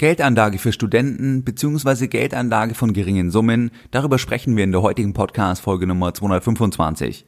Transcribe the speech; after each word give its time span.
Geldanlage 0.00 0.56
für 0.56 0.72
Studenten 0.72 1.44
bzw. 1.44 2.06
Geldanlage 2.06 2.74
von 2.74 2.94
geringen 2.94 3.30
Summen, 3.30 3.70
darüber 3.90 4.18
sprechen 4.18 4.56
wir 4.56 4.64
in 4.64 4.72
der 4.72 4.80
heutigen 4.80 5.12
Podcast-Folge 5.12 5.86
Nummer 5.86 6.14
225. 6.14 7.26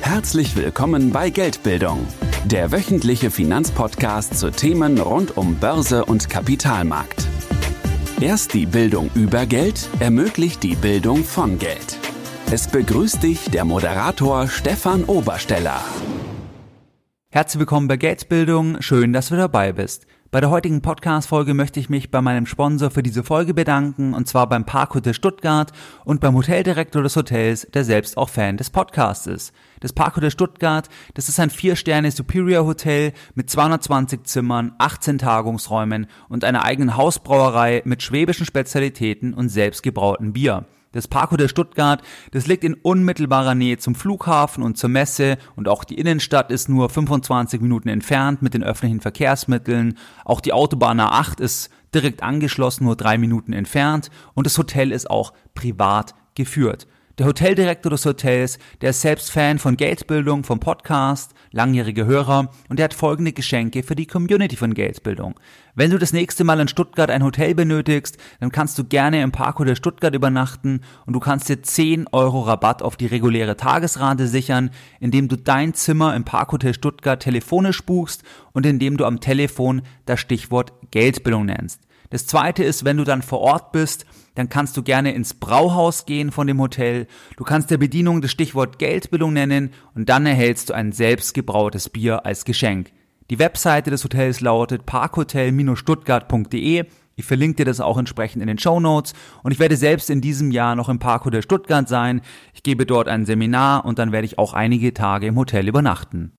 Herzlich 0.00 0.56
willkommen 0.56 1.12
bei 1.12 1.30
Geldbildung, 1.30 2.08
der 2.44 2.72
wöchentliche 2.72 3.30
Finanzpodcast 3.30 4.36
zu 4.36 4.50
Themen 4.50 4.98
rund 4.98 5.36
um 5.36 5.54
Börse 5.54 6.04
und 6.04 6.28
Kapitalmarkt. 6.28 7.28
Erst 8.20 8.54
die 8.54 8.66
Bildung 8.66 9.10
über 9.14 9.46
Geld 9.46 9.88
ermöglicht 10.00 10.64
die 10.64 10.74
Bildung 10.74 11.22
von 11.22 11.60
Geld. 11.60 11.98
Es 12.50 12.66
begrüßt 12.66 13.22
dich 13.22 13.48
der 13.50 13.64
Moderator 13.64 14.48
Stefan 14.48 15.04
Obersteller. 15.04 15.80
Herzlich 17.32 17.60
willkommen 17.60 17.86
bei 17.86 17.96
Geldbildung, 17.96 18.82
schön, 18.82 19.12
dass 19.12 19.28
du 19.28 19.36
dabei 19.36 19.72
bist. 19.72 20.08
Bei 20.32 20.40
der 20.40 20.50
heutigen 20.50 20.82
Podcast-Folge 20.82 21.54
möchte 21.54 21.78
ich 21.78 21.88
mich 21.88 22.10
bei 22.10 22.20
meinem 22.20 22.44
Sponsor 22.44 22.90
für 22.90 23.04
diese 23.04 23.22
Folge 23.22 23.54
bedanken, 23.54 24.14
und 24.14 24.26
zwar 24.26 24.48
beim 24.48 24.66
Parkhotel 24.66 25.14
Stuttgart 25.14 25.70
und 26.04 26.20
beim 26.20 26.34
Hoteldirektor 26.34 27.04
des 27.04 27.14
Hotels, 27.14 27.68
der 27.72 27.84
selbst 27.84 28.16
auch 28.16 28.30
Fan 28.30 28.56
des 28.56 28.70
Podcasts 28.70 29.28
ist. 29.28 29.52
Das 29.78 29.92
Parkhotel 29.92 30.32
Stuttgart, 30.32 30.88
das 31.14 31.28
ist 31.28 31.38
ein 31.38 31.50
Vier-Sterne 31.50 32.10
Superior 32.10 32.66
Hotel 32.66 33.12
mit 33.36 33.48
220 33.48 34.24
Zimmern, 34.24 34.72
18 34.78 35.18
Tagungsräumen 35.18 36.08
und 36.28 36.42
einer 36.42 36.64
eigenen 36.64 36.96
Hausbrauerei 36.96 37.82
mit 37.84 38.02
schwäbischen 38.02 38.44
Spezialitäten 38.44 39.34
und 39.34 39.50
selbstgebrauten 39.50 40.32
Bier. 40.32 40.66
Das 40.92 41.06
Parkhotel 41.06 41.48
Stuttgart, 41.48 42.02
das 42.32 42.48
liegt 42.48 42.64
in 42.64 42.74
unmittelbarer 42.74 43.54
Nähe 43.54 43.78
zum 43.78 43.94
Flughafen 43.94 44.64
und 44.64 44.76
zur 44.76 44.90
Messe 44.90 45.38
und 45.54 45.68
auch 45.68 45.84
die 45.84 45.94
Innenstadt 45.94 46.50
ist 46.50 46.68
nur 46.68 46.90
25 46.90 47.60
Minuten 47.60 47.88
entfernt 47.88 48.42
mit 48.42 48.54
den 48.54 48.64
öffentlichen 48.64 49.00
Verkehrsmitteln. 49.00 49.96
Auch 50.24 50.40
die 50.40 50.52
Autobahn 50.52 51.00
A8 51.00 51.40
ist 51.40 51.70
direkt 51.94 52.24
angeschlossen, 52.24 52.84
nur 52.84 52.96
drei 52.96 53.18
Minuten 53.18 53.52
entfernt 53.52 54.10
und 54.34 54.46
das 54.46 54.58
Hotel 54.58 54.90
ist 54.90 55.08
auch 55.08 55.32
privat 55.54 56.16
geführt. 56.34 56.88
Der 57.20 57.26
Hoteldirektor 57.26 57.90
des 57.90 58.06
Hotels, 58.06 58.58
der 58.80 58.90
ist 58.90 59.02
selbst 59.02 59.30
Fan 59.30 59.58
von 59.58 59.76
Geldbildung, 59.76 60.42
vom 60.42 60.58
Podcast, 60.58 61.34
langjähriger 61.50 62.06
Hörer 62.06 62.50
und 62.70 62.80
er 62.80 62.84
hat 62.84 62.94
folgende 62.94 63.34
Geschenke 63.34 63.82
für 63.82 63.94
die 63.94 64.06
Community 64.06 64.56
von 64.56 64.72
Geldbildung. 64.72 65.38
Wenn 65.74 65.90
du 65.90 65.98
das 65.98 66.14
nächste 66.14 66.44
Mal 66.44 66.60
in 66.60 66.68
Stuttgart 66.68 67.10
ein 67.10 67.22
Hotel 67.22 67.54
benötigst, 67.54 68.16
dann 68.40 68.50
kannst 68.50 68.78
du 68.78 68.84
gerne 68.84 69.20
im 69.20 69.32
Parkhotel 69.32 69.76
Stuttgart 69.76 70.14
übernachten 70.14 70.80
und 71.04 71.12
du 71.12 71.20
kannst 71.20 71.50
dir 71.50 71.62
10 71.62 72.06
Euro 72.10 72.40
Rabatt 72.40 72.80
auf 72.80 72.96
die 72.96 73.04
reguläre 73.04 73.58
Tagesrate 73.58 74.26
sichern, 74.26 74.70
indem 74.98 75.28
du 75.28 75.36
dein 75.36 75.74
Zimmer 75.74 76.16
im 76.16 76.24
Parkhotel 76.24 76.72
Stuttgart 76.72 77.22
telefonisch 77.22 77.84
buchst 77.84 78.22
und 78.52 78.64
indem 78.64 78.96
du 78.96 79.04
am 79.04 79.20
Telefon 79.20 79.82
das 80.06 80.20
Stichwort 80.20 80.72
Geldbildung 80.90 81.44
nennst. 81.44 81.82
Das 82.08 82.26
zweite 82.26 82.64
ist, 82.64 82.86
wenn 82.86 82.96
du 82.96 83.04
dann 83.04 83.20
vor 83.20 83.40
Ort 83.40 83.72
bist, 83.72 84.06
dann 84.34 84.48
kannst 84.48 84.76
du 84.76 84.82
gerne 84.82 85.12
ins 85.12 85.34
Brauhaus 85.34 86.06
gehen 86.06 86.30
von 86.30 86.46
dem 86.46 86.60
Hotel. 86.60 87.06
Du 87.36 87.44
kannst 87.44 87.70
der 87.70 87.78
Bedienung 87.78 88.22
das 88.22 88.30
Stichwort 88.30 88.78
Geldbildung 88.78 89.32
nennen 89.32 89.70
und 89.94 90.08
dann 90.08 90.26
erhältst 90.26 90.70
du 90.70 90.74
ein 90.74 90.92
selbstgebrautes 90.92 91.90
Bier 91.90 92.24
als 92.26 92.44
Geschenk. 92.44 92.92
Die 93.30 93.38
Webseite 93.38 93.90
des 93.90 94.02
Hotels 94.02 94.40
lautet 94.40 94.86
parkhotel-stuttgart.de. 94.86 96.84
Ich 97.16 97.26
verlinke 97.26 97.56
dir 97.56 97.64
das 97.66 97.80
auch 97.80 97.98
entsprechend 97.98 98.40
in 98.42 98.48
den 98.48 98.58
Show 98.58 98.80
Notes 98.80 99.12
und 99.42 99.52
ich 99.52 99.58
werde 99.58 99.76
selbst 99.76 100.10
in 100.10 100.20
diesem 100.20 100.50
Jahr 100.50 100.74
noch 100.74 100.88
im 100.88 100.98
Parkhotel 100.98 101.42
Stuttgart 101.42 101.86
sein. 101.88 102.22
Ich 102.54 102.62
gebe 102.62 102.86
dort 102.86 103.08
ein 103.08 103.26
Seminar 103.26 103.84
und 103.84 103.98
dann 103.98 104.10
werde 104.10 104.24
ich 104.24 104.38
auch 104.38 104.54
einige 104.54 104.94
Tage 104.94 105.26
im 105.26 105.36
Hotel 105.36 105.68
übernachten. 105.68 106.32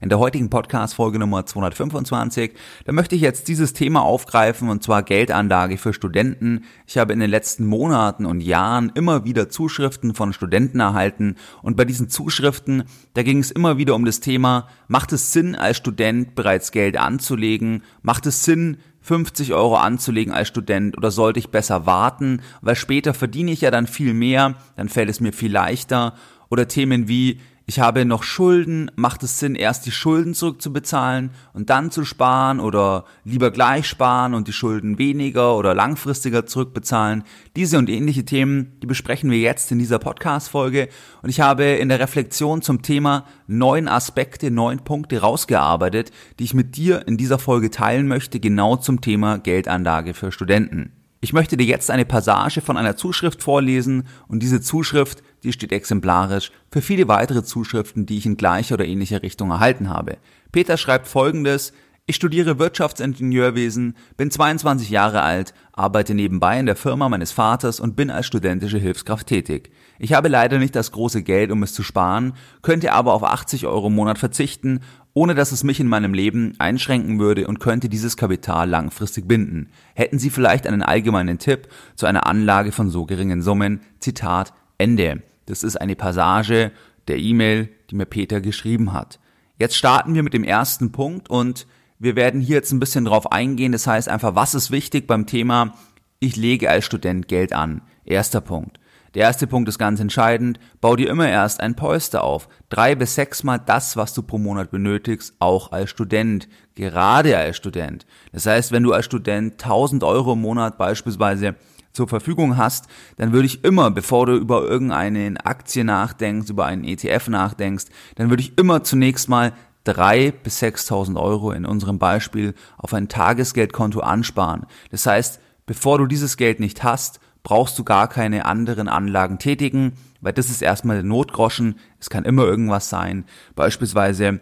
In 0.00 0.10
der 0.10 0.20
heutigen 0.20 0.48
Podcast-Folge 0.48 1.18
Nummer 1.18 1.44
225, 1.44 2.52
da 2.84 2.92
möchte 2.92 3.16
ich 3.16 3.20
jetzt 3.20 3.48
dieses 3.48 3.72
Thema 3.72 4.02
aufgreifen 4.02 4.68
und 4.68 4.80
zwar 4.80 5.02
Geldanlage 5.02 5.76
für 5.76 5.92
Studenten. 5.92 6.62
Ich 6.86 6.98
habe 6.98 7.12
in 7.12 7.18
den 7.18 7.28
letzten 7.28 7.66
Monaten 7.66 8.24
und 8.24 8.40
Jahren 8.40 8.92
immer 8.94 9.24
wieder 9.24 9.48
Zuschriften 9.48 10.14
von 10.14 10.32
Studenten 10.32 10.78
erhalten 10.78 11.34
und 11.62 11.76
bei 11.76 11.84
diesen 11.84 12.08
Zuschriften, 12.08 12.84
da 13.14 13.24
ging 13.24 13.40
es 13.40 13.50
immer 13.50 13.76
wieder 13.76 13.96
um 13.96 14.04
das 14.04 14.20
Thema, 14.20 14.68
macht 14.86 15.12
es 15.12 15.32
Sinn, 15.32 15.56
als 15.56 15.78
Student 15.78 16.36
bereits 16.36 16.70
Geld 16.70 16.96
anzulegen? 16.96 17.82
Macht 18.00 18.24
es 18.26 18.44
Sinn, 18.44 18.76
50 19.00 19.52
Euro 19.52 19.78
anzulegen 19.78 20.32
als 20.32 20.46
Student 20.46 20.96
oder 20.96 21.10
sollte 21.10 21.40
ich 21.40 21.50
besser 21.50 21.86
warten, 21.86 22.42
weil 22.60 22.76
später 22.76 23.14
verdiene 23.14 23.50
ich 23.50 23.62
ja 23.62 23.72
dann 23.72 23.88
viel 23.88 24.14
mehr, 24.14 24.54
dann 24.76 24.88
fällt 24.88 25.10
es 25.10 25.18
mir 25.18 25.32
viel 25.32 25.50
leichter 25.50 26.14
oder 26.50 26.68
Themen 26.68 27.08
wie 27.08 27.40
ich 27.68 27.80
habe 27.80 28.06
noch 28.06 28.22
Schulden, 28.22 28.90
macht 28.96 29.22
es 29.22 29.38
Sinn, 29.38 29.54
erst 29.54 29.84
die 29.84 29.90
Schulden 29.90 30.32
zurückzubezahlen 30.32 31.32
und 31.52 31.68
dann 31.68 31.90
zu 31.90 32.06
sparen 32.06 32.60
oder 32.60 33.04
lieber 33.24 33.50
gleich 33.50 33.86
sparen 33.86 34.32
und 34.32 34.48
die 34.48 34.54
Schulden 34.54 34.98
weniger 34.98 35.54
oder 35.54 35.74
langfristiger 35.74 36.46
zurückbezahlen? 36.46 37.24
Diese 37.56 37.76
und 37.76 37.90
ähnliche 37.90 38.24
Themen, 38.24 38.78
die 38.80 38.86
besprechen 38.86 39.30
wir 39.30 39.38
jetzt 39.38 39.70
in 39.70 39.78
dieser 39.78 39.98
Podcast-Folge 39.98 40.88
und 41.20 41.28
ich 41.28 41.42
habe 41.42 41.64
in 41.64 41.90
der 41.90 42.00
Reflexion 42.00 42.62
zum 42.62 42.80
Thema 42.80 43.26
neun 43.46 43.86
Aspekte, 43.86 44.50
neun 44.50 44.78
Punkte 44.78 45.20
rausgearbeitet, 45.20 46.10
die 46.38 46.44
ich 46.44 46.54
mit 46.54 46.74
dir 46.78 47.06
in 47.06 47.18
dieser 47.18 47.38
Folge 47.38 47.70
teilen 47.70 48.08
möchte, 48.08 48.40
genau 48.40 48.76
zum 48.76 49.02
Thema 49.02 49.36
Geldanlage 49.36 50.14
für 50.14 50.32
Studenten. 50.32 50.92
Ich 51.20 51.32
möchte 51.32 51.56
dir 51.56 51.66
jetzt 51.66 51.90
eine 51.90 52.04
Passage 52.04 52.60
von 52.60 52.76
einer 52.76 52.96
Zuschrift 52.96 53.42
vorlesen 53.42 54.06
und 54.28 54.40
diese 54.40 54.60
Zuschrift, 54.60 55.20
die 55.42 55.52
steht 55.52 55.72
exemplarisch 55.72 56.50
für 56.70 56.82
viele 56.82 57.08
weitere 57.08 57.42
Zuschriften, 57.42 58.06
die 58.06 58.18
ich 58.18 58.26
in 58.26 58.36
gleicher 58.36 58.74
oder 58.74 58.86
ähnlicher 58.86 59.22
Richtung 59.22 59.50
erhalten 59.50 59.88
habe. 59.88 60.18
Peter 60.52 60.76
schreibt 60.76 61.06
folgendes, 61.06 61.72
ich 62.10 62.16
studiere 62.16 62.58
Wirtschaftsingenieurwesen, 62.58 63.94
bin 64.16 64.30
22 64.30 64.88
Jahre 64.88 65.20
alt, 65.20 65.52
arbeite 65.74 66.14
nebenbei 66.14 66.58
in 66.58 66.64
der 66.64 66.74
Firma 66.74 67.10
meines 67.10 67.32
Vaters 67.32 67.80
und 67.80 67.96
bin 67.96 68.10
als 68.10 68.26
studentische 68.26 68.78
Hilfskraft 68.78 69.26
tätig. 69.26 69.70
Ich 69.98 70.14
habe 70.14 70.28
leider 70.28 70.58
nicht 70.58 70.74
das 70.74 70.90
große 70.90 71.22
Geld, 71.22 71.50
um 71.50 71.62
es 71.62 71.74
zu 71.74 71.82
sparen, 71.82 72.32
könnte 72.62 72.92
aber 72.94 73.12
auf 73.12 73.24
80 73.24 73.66
Euro 73.66 73.88
im 73.88 73.94
Monat 73.94 74.18
verzichten 74.18 74.80
ohne 75.18 75.34
dass 75.34 75.50
es 75.50 75.64
mich 75.64 75.80
in 75.80 75.88
meinem 75.88 76.14
Leben 76.14 76.54
einschränken 76.58 77.18
würde 77.18 77.48
und 77.48 77.58
könnte 77.58 77.88
dieses 77.88 78.16
Kapital 78.16 78.70
langfristig 78.70 79.26
binden. 79.26 79.68
Hätten 79.94 80.20
Sie 80.20 80.30
vielleicht 80.30 80.64
einen 80.64 80.80
allgemeinen 80.80 81.38
Tipp 81.38 81.66
zu 81.96 82.06
einer 82.06 82.28
Anlage 82.28 82.70
von 82.70 82.88
so 82.88 83.04
geringen 83.04 83.42
Summen? 83.42 83.80
Zitat 83.98 84.52
Ende. 84.78 85.24
Das 85.48 85.62
ist 85.62 85.76
eine 85.76 85.96
Passage 85.96 86.72
der 87.08 87.18
E-Mail, 87.18 87.70
die 87.90 87.94
mir 87.94 88.04
Peter 88.04 88.40
geschrieben 88.40 88.92
hat. 88.92 89.18
Jetzt 89.58 89.76
starten 89.76 90.14
wir 90.14 90.22
mit 90.22 90.34
dem 90.34 90.44
ersten 90.44 90.92
Punkt 90.92 91.30
und 91.30 91.66
wir 91.98 92.16
werden 92.16 92.40
hier 92.40 92.56
jetzt 92.56 92.70
ein 92.70 92.80
bisschen 92.80 93.06
drauf 93.06 93.32
eingehen. 93.32 93.72
Das 93.72 93.86
heißt 93.86 94.08
einfach, 94.08 94.34
was 94.34 94.54
ist 94.54 94.70
wichtig 94.70 95.06
beim 95.06 95.26
Thema, 95.26 95.74
ich 96.20 96.36
lege 96.36 96.68
als 96.68 96.84
Student 96.84 97.28
Geld 97.28 97.52
an. 97.52 97.80
Erster 98.04 98.40
Punkt. 98.40 98.78
Der 99.14 99.22
erste 99.22 99.46
Punkt 99.46 99.68
ist 99.70 99.78
ganz 99.78 100.00
entscheidend. 100.00 100.60
Bau 100.82 100.94
dir 100.94 101.08
immer 101.08 101.28
erst 101.28 101.60
ein 101.60 101.76
Polster 101.76 102.22
auf. 102.22 102.48
Drei 102.68 102.94
bis 102.94 103.14
sechsmal 103.14 103.58
das, 103.58 103.96
was 103.96 104.12
du 104.12 104.22
pro 104.22 104.36
Monat 104.36 104.70
benötigst, 104.70 105.34
auch 105.38 105.72
als 105.72 105.88
Student. 105.88 106.46
Gerade 106.74 107.38
als 107.38 107.56
Student. 107.56 108.06
Das 108.32 108.44
heißt, 108.44 108.70
wenn 108.70 108.82
du 108.82 108.92
als 108.92 109.06
Student 109.06 109.54
1000 109.54 110.04
Euro 110.04 110.34
im 110.34 110.42
Monat 110.42 110.76
beispielsweise 110.76 111.54
zur 111.98 112.06
Verfügung 112.06 112.56
hast, 112.56 112.86
dann 113.16 113.32
würde 113.32 113.46
ich 113.46 113.64
immer, 113.64 113.90
bevor 113.90 114.26
du 114.26 114.36
über 114.36 114.62
irgendeine 114.62 115.44
Aktie 115.44 115.82
nachdenkst, 115.82 116.48
über 116.48 116.64
einen 116.64 116.84
ETF 116.84 117.26
nachdenkst, 117.26 117.86
dann 118.14 118.30
würde 118.30 118.40
ich 118.40 118.56
immer 118.56 118.84
zunächst 118.84 119.28
mal 119.28 119.52
drei 119.82 120.30
bis 120.30 120.62
6.000 120.62 121.20
Euro 121.20 121.50
in 121.50 121.66
unserem 121.66 121.98
Beispiel 121.98 122.54
auf 122.76 122.94
ein 122.94 123.08
Tagesgeldkonto 123.08 123.98
ansparen. 123.98 124.66
Das 124.92 125.06
heißt, 125.06 125.40
bevor 125.66 125.98
du 125.98 126.06
dieses 126.06 126.36
Geld 126.36 126.60
nicht 126.60 126.84
hast, 126.84 127.18
brauchst 127.42 127.76
du 127.80 127.82
gar 127.82 128.06
keine 128.06 128.44
anderen 128.44 128.86
Anlagen 128.86 129.40
tätigen, 129.40 129.94
weil 130.20 130.32
das 130.32 130.50
ist 130.50 130.62
erstmal 130.62 130.98
der 130.98 131.04
Notgroschen. 131.04 131.80
Es 131.98 132.10
kann 132.10 132.24
immer 132.24 132.44
irgendwas 132.44 132.90
sein. 132.90 133.24
Beispielsweise, 133.56 134.38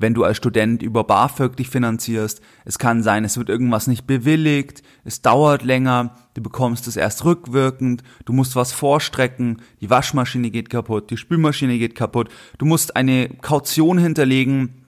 wenn 0.00 0.14
du 0.14 0.24
als 0.24 0.36
Student 0.36 0.82
über 0.82 1.04
BAföG 1.04 1.56
dich 1.56 1.68
finanzierst, 1.68 2.40
es 2.64 2.78
kann 2.78 3.02
sein, 3.02 3.24
es 3.24 3.36
wird 3.36 3.48
irgendwas 3.48 3.86
nicht 3.86 4.06
bewilligt, 4.06 4.82
es 5.04 5.22
dauert 5.22 5.62
länger, 5.62 6.14
du 6.34 6.42
bekommst 6.42 6.86
es 6.86 6.96
erst 6.96 7.24
rückwirkend, 7.24 8.02
du 8.24 8.32
musst 8.32 8.56
was 8.56 8.72
vorstrecken, 8.72 9.60
die 9.80 9.90
Waschmaschine 9.90 10.50
geht 10.50 10.70
kaputt, 10.70 11.10
die 11.10 11.16
Spülmaschine 11.16 11.78
geht 11.78 11.94
kaputt, 11.94 12.28
du 12.58 12.66
musst 12.66 12.96
eine 12.96 13.28
Kaution 13.28 13.98
hinterlegen, 13.98 14.86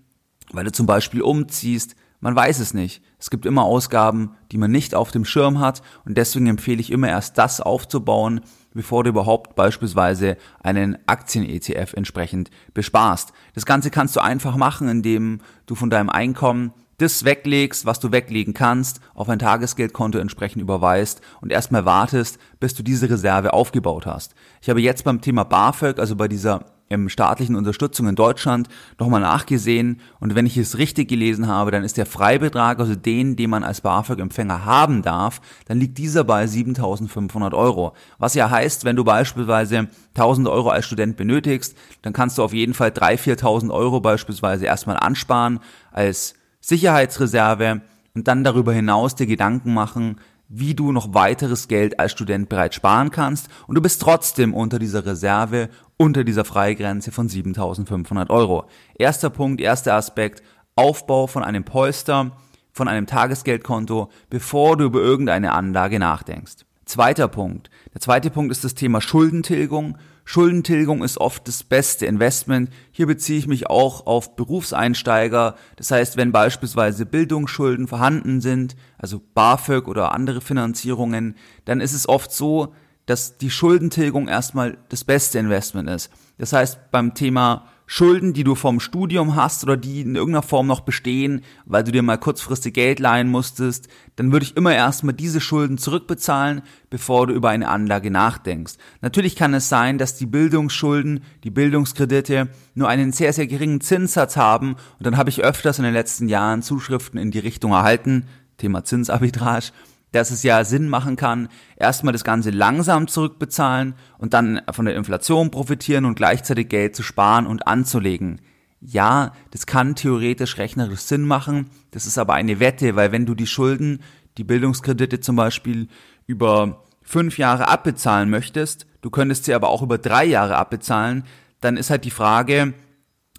weil 0.53 0.65
du 0.65 0.73
zum 0.73 0.87
Beispiel 0.87 1.23
umziehst, 1.23 1.97
man 2.21 2.37
weiß 2.37 2.59
es 2.59 2.75
nicht. 2.75 3.03
Es 3.19 3.31
gibt 3.31 3.47
immer 3.47 3.65
Ausgaben, 3.65 4.33
die 4.53 4.59
man 4.59 4.71
nicht 4.71 4.95
auf 4.95 5.11
dem 5.11 5.25
Schirm 5.25 5.59
hat 5.59 5.83
und 6.05 6.19
deswegen 6.19 6.47
empfehle 6.47 6.81
ich 6.81 6.93
immer 6.93 7.09
erst 7.09 7.39
das 7.39 7.61
aufzubauen, 7.61 8.43
bevor 8.75 9.05
du 9.05 9.11
überhaupt 9.11 9.57
beispielsweise 9.57 10.37
einen 10.63 10.99
Aktien-ETF 11.07 11.95
entsprechend 11.95 12.51
besparst. 12.75 13.33
Das 13.55 13.67
Ganze 13.67 13.91
kannst 13.91 14.17
du 14.17 14.21
einfach 14.21 14.57
machen, 14.57 14.89
indem 14.89 15.41
du 15.67 15.75
von 15.75 15.91
deinem 15.91 16.11
Einkommen 16.11 16.73
das 16.99 17.25
weglegst, 17.25 17.87
was 17.87 17.99
du 17.99 18.13
weglegen 18.13 18.53
kannst, 18.53 19.01
auf 19.15 19.29
ein 19.31 19.39
Tagesgeldkonto 19.39 20.19
entsprechend 20.19 20.61
überweist 20.61 21.23
und 21.41 21.51
erstmal 21.51 21.87
wartest, 21.87 22.39
bis 22.61 22.75
du 22.75 22.83
diese 22.83 23.09
Reserve 23.09 23.55
aufgebaut 23.55 24.05
hast. 24.05 24.35
Ich 24.61 24.69
habe 24.69 24.83
jetzt 24.83 25.05
beim 25.05 25.23
Thema 25.23 25.45
BAföG, 25.45 25.99
also 25.99 26.15
bei 26.15 26.29
dieser 26.29 26.67
ähm, 26.91 27.09
staatlichen 27.09 27.57
Unterstützung 27.57 28.09
in 28.09 28.17
Deutschland 28.17 28.69
nochmal 28.99 29.21
nachgesehen 29.21 30.01
und 30.19 30.35
wenn 30.35 30.45
ich 30.45 30.57
es 30.57 30.77
richtig 30.77 31.09
gelesen 31.09 31.47
habe, 31.47 31.71
dann 31.71 31.85
ist 31.85 31.97
der 31.97 32.07
Freibetrag, 32.07 32.81
also 32.81 32.97
den, 32.97 33.37
den 33.37 33.49
man 33.49 33.65
als 33.65 33.81
BAföG-Empfänger 33.81 34.65
haben 34.65 35.03
darf, 35.03 35.41
dann 35.67 35.79
liegt 35.79 35.99
dieser 35.99 36.25
bei 36.25 36.45
7.500 36.45 37.55
Euro. 37.55 37.95
Was 38.19 38.35
ja 38.35 38.51
heißt, 38.51 38.85
wenn 38.85 38.97
du 38.97 39.05
beispielsweise 39.05 39.89
1.000 40.17 40.51
Euro 40.51 40.71
als 40.71 40.87
Student 40.87 41.17
benötigst, 41.17 41.77
dann 42.03 42.13
kannst 42.13 42.39
du 42.39 42.43
auf 42.43 42.53
jeden 42.53 42.75
Fall 42.75 42.91
3.000, 42.91 43.39
4.000 43.41 43.73
Euro 43.73 44.01
beispielsweise 44.01 44.67
erstmal 44.67 44.97
ansparen 44.97 45.61
als 45.93 46.35
Sicherheitsreserve 46.61 47.83
und 48.15 48.27
dann 48.27 48.45
darüber 48.45 48.73
hinaus 48.73 49.15
dir 49.15 49.27
Gedanken 49.27 49.73
machen, 49.73 50.17
wie 50.51 50.75
du 50.75 50.91
noch 50.91 51.15
weiteres 51.15 51.69
Geld 51.69 51.99
als 52.01 52.13
Student 52.13 52.49
bereits 52.49 52.75
sparen 52.75 53.11
kannst 53.11 53.49
und 53.69 53.77
du 53.77 53.81
bist 53.81 54.03
trotzdem 54.03 54.53
unter 54.53 54.81
dieser 54.81 55.07
Reserve, 55.07 55.71
unter 55.97 56.25
dieser 56.25 56.45
Freigrenze 56.45 57.13
von 57.13 57.29
7500 57.29 58.29
Euro. 58.31 58.65
Erster 58.99 59.31
Punkt, 59.31 59.61
erster 59.61 59.95
Aspekt, 59.95 60.43
Aufbau 60.75 61.29
von 61.29 61.45
einem 61.45 61.65
Polster, 61.65 62.33
von 62.73 62.89
einem 62.89 63.07
Tagesgeldkonto, 63.07 64.11
bevor 64.29 64.77
du 64.77 64.85
über 64.85 65.01
irgendeine 65.01 65.53
Anlage 65.53 65.99
nachdenkst. 65.99 66.67
Zweiter 66.85 67.29
Punkt. 67.29 67.71
Der 67.95 68.01
zweite 68.01 68.31
Punkt 68.31 68.51
ist 68.51 68.65
das 68.65 68.75
Thema 68.75 69.01
Schuldentilgung. 69.01 69.99
Schuldentilgung 70.31 71.03
ist 71.03 71.19
oft 71.19 71.49
das 71.49 71.65
beste 71.65 72.07
Investment. 72.07 72.71
Hier 72.93 73.09
beziehe 73.09 73.37
ich 73.37 73.49
mich 73.49 73.67
auch 73.67 74.07
auf 74.07 74.37
Berufseinsteiger. 74.37 75.57
Das 75.75 75.91
heißt, 75.91 76.17
wenn 76.17 76.31
beispielsweise 76.31 77.05
Bildungsschulden 77.05 77.89
vorhanden 77.89 78.41
sind, 78.41 78.77
also 78.97 79.21
BAföG 79.35 79.89
oder 79.89 80.15
andere 80.15 80.41
Finanzierungen, 80.41 81.35
dann 81.65 81.81
ist 81.81 81.95
es 81.95 82.09
oft 82.09 82.31
so, 82.31 82.73
dass 83.07 83.39
die 83.39 83.51
Schuldentilgung 83.51 84.29
erstmal 84.29 84.79
das 84.89 85.03
beste 85.03 85.41
Investment 85.41 85.91
ist. 85.91 86.13
Das 86.39 86.53
heißt, 86.53 86.93
beim 86.93 87.15
Thema 87.15 87.67
Schulden, 87.93 88.35
die 88.35 88.45
du 88.45 88.55
vom 88.55 88.79
Studium 88.79 89.35
hast 89.35 89.65
oder 89.65 89.77
die 89.77 90.03
in 90.03 90.15
irgendeiner 90.15 90.45
Form 90.45 90.69
noch 90.69 90.83
bestehen, 90.83 91.43
weil 91.67 91.83
du 91.83 91.91
dir 91.91 92.03
mal 92.03 92.19
kurzfristig 92.19 92.73
Geld 92.73 93.01
leihen 93.01 93.29
musstest, 93.29 93.89
dann 94.15 94.31
würde 94.31 94.45
ich 94.45 94.57
immer 94.57 94.73
erstmal 94.73 95.13
diese 95.13 95.41
Schulden 95.41 95.77
zurückbezahlen, 95.77 96.63
bevor 96.89 97.27
du 97.27 97.35
über 97.35 97.49
eine 97.49 97.67
Anlage 97.67 98.13
nachdenkst. 98.13 98.75
Natürlich 99.01 99.35
kann 99.35 99.55
es 99.55 99.69
sein, 99.69 99.99
dass 99.99 100.15
die 100.15 100.27
Bildungsschulden, 100.27 101.25
die 101.43 101.51
Bildungskredite 101.51 102.51
nur 102.77 102.89
einen 102.89 103.11
sehr, 103.11 103.33
sehr 103.33 103.49
geringen 103.49 103.81
Zinssatz 103.81 104.37
haben 104.37 104.77
und 104.99 105.05
dann 105.05 105.17
habe 105.17 105.31
ich 105.31 105.43
öfters 105.43 105.81
in 105.81 105.85
den 105.85 105.93
letzten 105.93 106.29
Jahren 106.29 106.63
Zuschriften 106.63 107.19
in 107.19 107.33
die 107.33 107.41
Richtung 107.41 107.73
erhalten, 107.73 108.27
Thema 108.57 108.85
Zinsarbitrage, 108.85 109.73
dass 110.13 110.31
es 110.31 110.43
ja 110.43 110.65
Sinn 110.65 110.89
machen 110.89 111.17
kann, 111.17 111.49
erstmal 111.77 112.13
das 112.13 112.25
Ganze 112.25 112.51
langsam 112.51 113.07
zurückbezahlen 113.07 113.95
und 114.19 114.35
dann 114.35 114.61
von 114.73 114.85
der 114.85 114.97
Inflation 114.97 115.51
profitieren 115.51 116.05
und 116.05 116.17
gleichzeitig 116.17 116.69
Geld 116.69 116.97
zu 116.97 117.03
sparen 117.03 117.47
und 117.47 117.67
anzulegen. 117.67 118.41
Ja, 118.81 119.33
das 119.51 119.67
kann 119.67 119.95
theoretisch 119.95 120.57
rechnerisch 120.57 121.01
Sinn 121.01 121.23
machen, 121.23 121.71
das 121.91 122.07
ist 122.07 122.19
aber 122.19 122.35
eine 122.35 122.61
Wette, 122.61 122.97
weil 122.97 123.13
wenn 123.13 123.27
du 123.27 123.35
die 123.35 123.47
Schulden, 123.47 124.03
die 124.39 124.45
Bildungskredite 124.45 125.21
zum 125.21 125.37
Beispiel 125.37 125.89
über 126.27 126.85
fünf 127.03 127.39
Jahre 127.39 127.69
abbezahlen 127.69 128.31
möchtest, 128.31 128.87
du 129.03 129.11
könntest 129.11 129.45
sie 129.45 129.55
aber 129.55 129.69
auch 129.69 129.83
über 129.83 129.99
drei 129.99 130.25
Jahre 130.25 130.57
abbezahlen, 130.57 131.25
dann 131.61 131.77
ist 131.77 131.91
halt 131.91 132.05
die 132.05 132.11
Frage, 132.11 132.73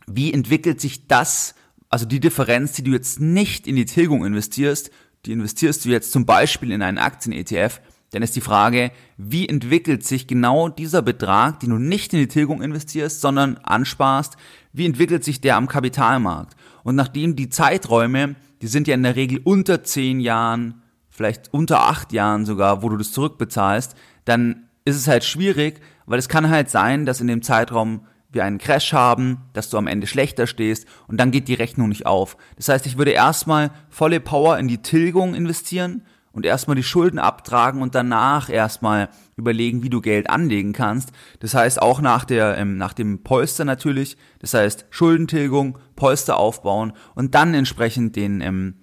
wie 0.06 0.34
entwickelt 0.34 0.80
sich 0.80 1.08
das, 1.08 1.56
also 1.90 2.06
die 2.06 2.20
Differenz, 2.20 2.74
die 2.74 2.84
du 2.84 2.92
jetzt 2.92 3.20
nicht 3.20 3.68
in 3.68 3.76
die 3.76 3.86
Tilgung 3.86 4.26
investierst, 4.26 4.92
die 5.26 5.32
investierst 5.32 5.86
du 5.86 5.90
jetzt 5.90 6.12
zum 6.12 6.26
Beispiel 6.26 6.72
in 6.72 6.82
einen 6.82 6.98
Aktien-ETF, 6.98 7.82
dann 8.12 8.24
ist 8.24 8.36
die 8.36 8.42
Frage, 8.42 8.92
wie 9.18 9.48
entwickelt 9.48 10.06
sich 10.06 10.28
genau 10.28 10.68
dieser 10.68 11.02
Betrag, 11.02 11.62
den 11.62 11.70
du 11.70 11.78
nicht 11.78 12.14
in 12.14 12.20
die 12.20 12.28
Tilgung 12.28 12.62
investierst, 12.62 13.22
sondern 13.22 13.58
ansparst, 13.58 14.36
wie 14.74 14.86
entwickelt 14.86 15.24
sich 15.24 15.40
der 15.40 15.56
am 15.56 15.68
Kapitalmarkt? 15.68 16.56
Und 16.84 16.96
nachdem 16.96 17.36
die 17.36 17.50
Zeiträume, 17.50 18.36
die 18.62 18.68
sind 18.68 18.88
ja 18.88 18.96
in 18.96 19.04
der 19.04 19.16
Regel 19.16 19.40
unter 19.44 19.84
zehn 19.84 20.20
Jahren, 20.20 20.82
vielleicht 21.10 21.54
unter 21.54 21.88
acht 21.88 22.12
Jahren 22.12 22.46
sogar, 22.46 22.84
wo 22.84 22.90
du 22.90 22.98
das 22.98 23.14
zurückbezahlst, 23.14 23.96
dann 24.26 24.68
ist 24.84 24.98
es 24.98 25.08
halt 25.08 25.24
schwierig, 25.24 25.80
weil 26.06 26.20
es 26.20 26.28
kann 26.28 26.50
halt 26.50 26.70
sein, 26.70 27.06
dass 27.06 27.22
in 27.22 27.28
dem 27.28 27.42
Zeitraum 27.42 28.06
wir 28.32 28.44
einen 28.44 28.58
Crash 28.58 28.94
haben, 28.94 29.42
dass 29.54 29.70
du 29.70 29.78
am 29.78 29.88
Ende 29.88 30.08
schlechter 30.08 30.48
stehst 30.48 30.88
und 31.08 31.18
dann 31.18 31.32
geht 31.32 31.48
die 31.48 31.54
Rechnung 31.54 31.90
nicht 31.90 32.06
auf. 32.06 32.38
Das 32.56 32.70
heißt, 32.70 32.86
ich 32.86 32.98
würde 32.98 33.12
erstmal 33.12 33.72
volle 33.90 34.20
Power 34.20 34.58
in 34.58 34.68
die 34.68 34.82
Tilgung 34.82 35.36
investieren 35.36 36.04
und 36.32 36.46
erstmal 36.46 36.76
die 36.76 36.84
Schulden 36.84 37.20
abtragen 37.20 37.82
und 37.82 37.96
danach 37.96 38.50
erstmal 38.50 39.10
überlegen, 39.36 39.84
wie 39.84 39.90
du 39.90 40.02
Geld 40.02 40.30
anlegen 40.30 40.74
kannst. 40.74 41.12
Das 41.40 41.54
heißt 41.54 41.82
auch 41.82 42.00
nach 42.02 42.26
der 42.26 42.58
ähm, 42.58 42.78
nach 42.78 42.94
dem 42.94 43.24
Polster 43.24 43.66
natürlich. 43.66 44.18
Das 44.40 44.54
heißt 44.54 44.86
Schuldentilgung, 44.90 45.78
Polster 45.96 46.38
aufbauen 46.38 46.94
und 47.16 47.36
dann 47.36 47.54
entsprechend 47.54 48.16
den 48.16 48.42
ähm, 48.42 48.76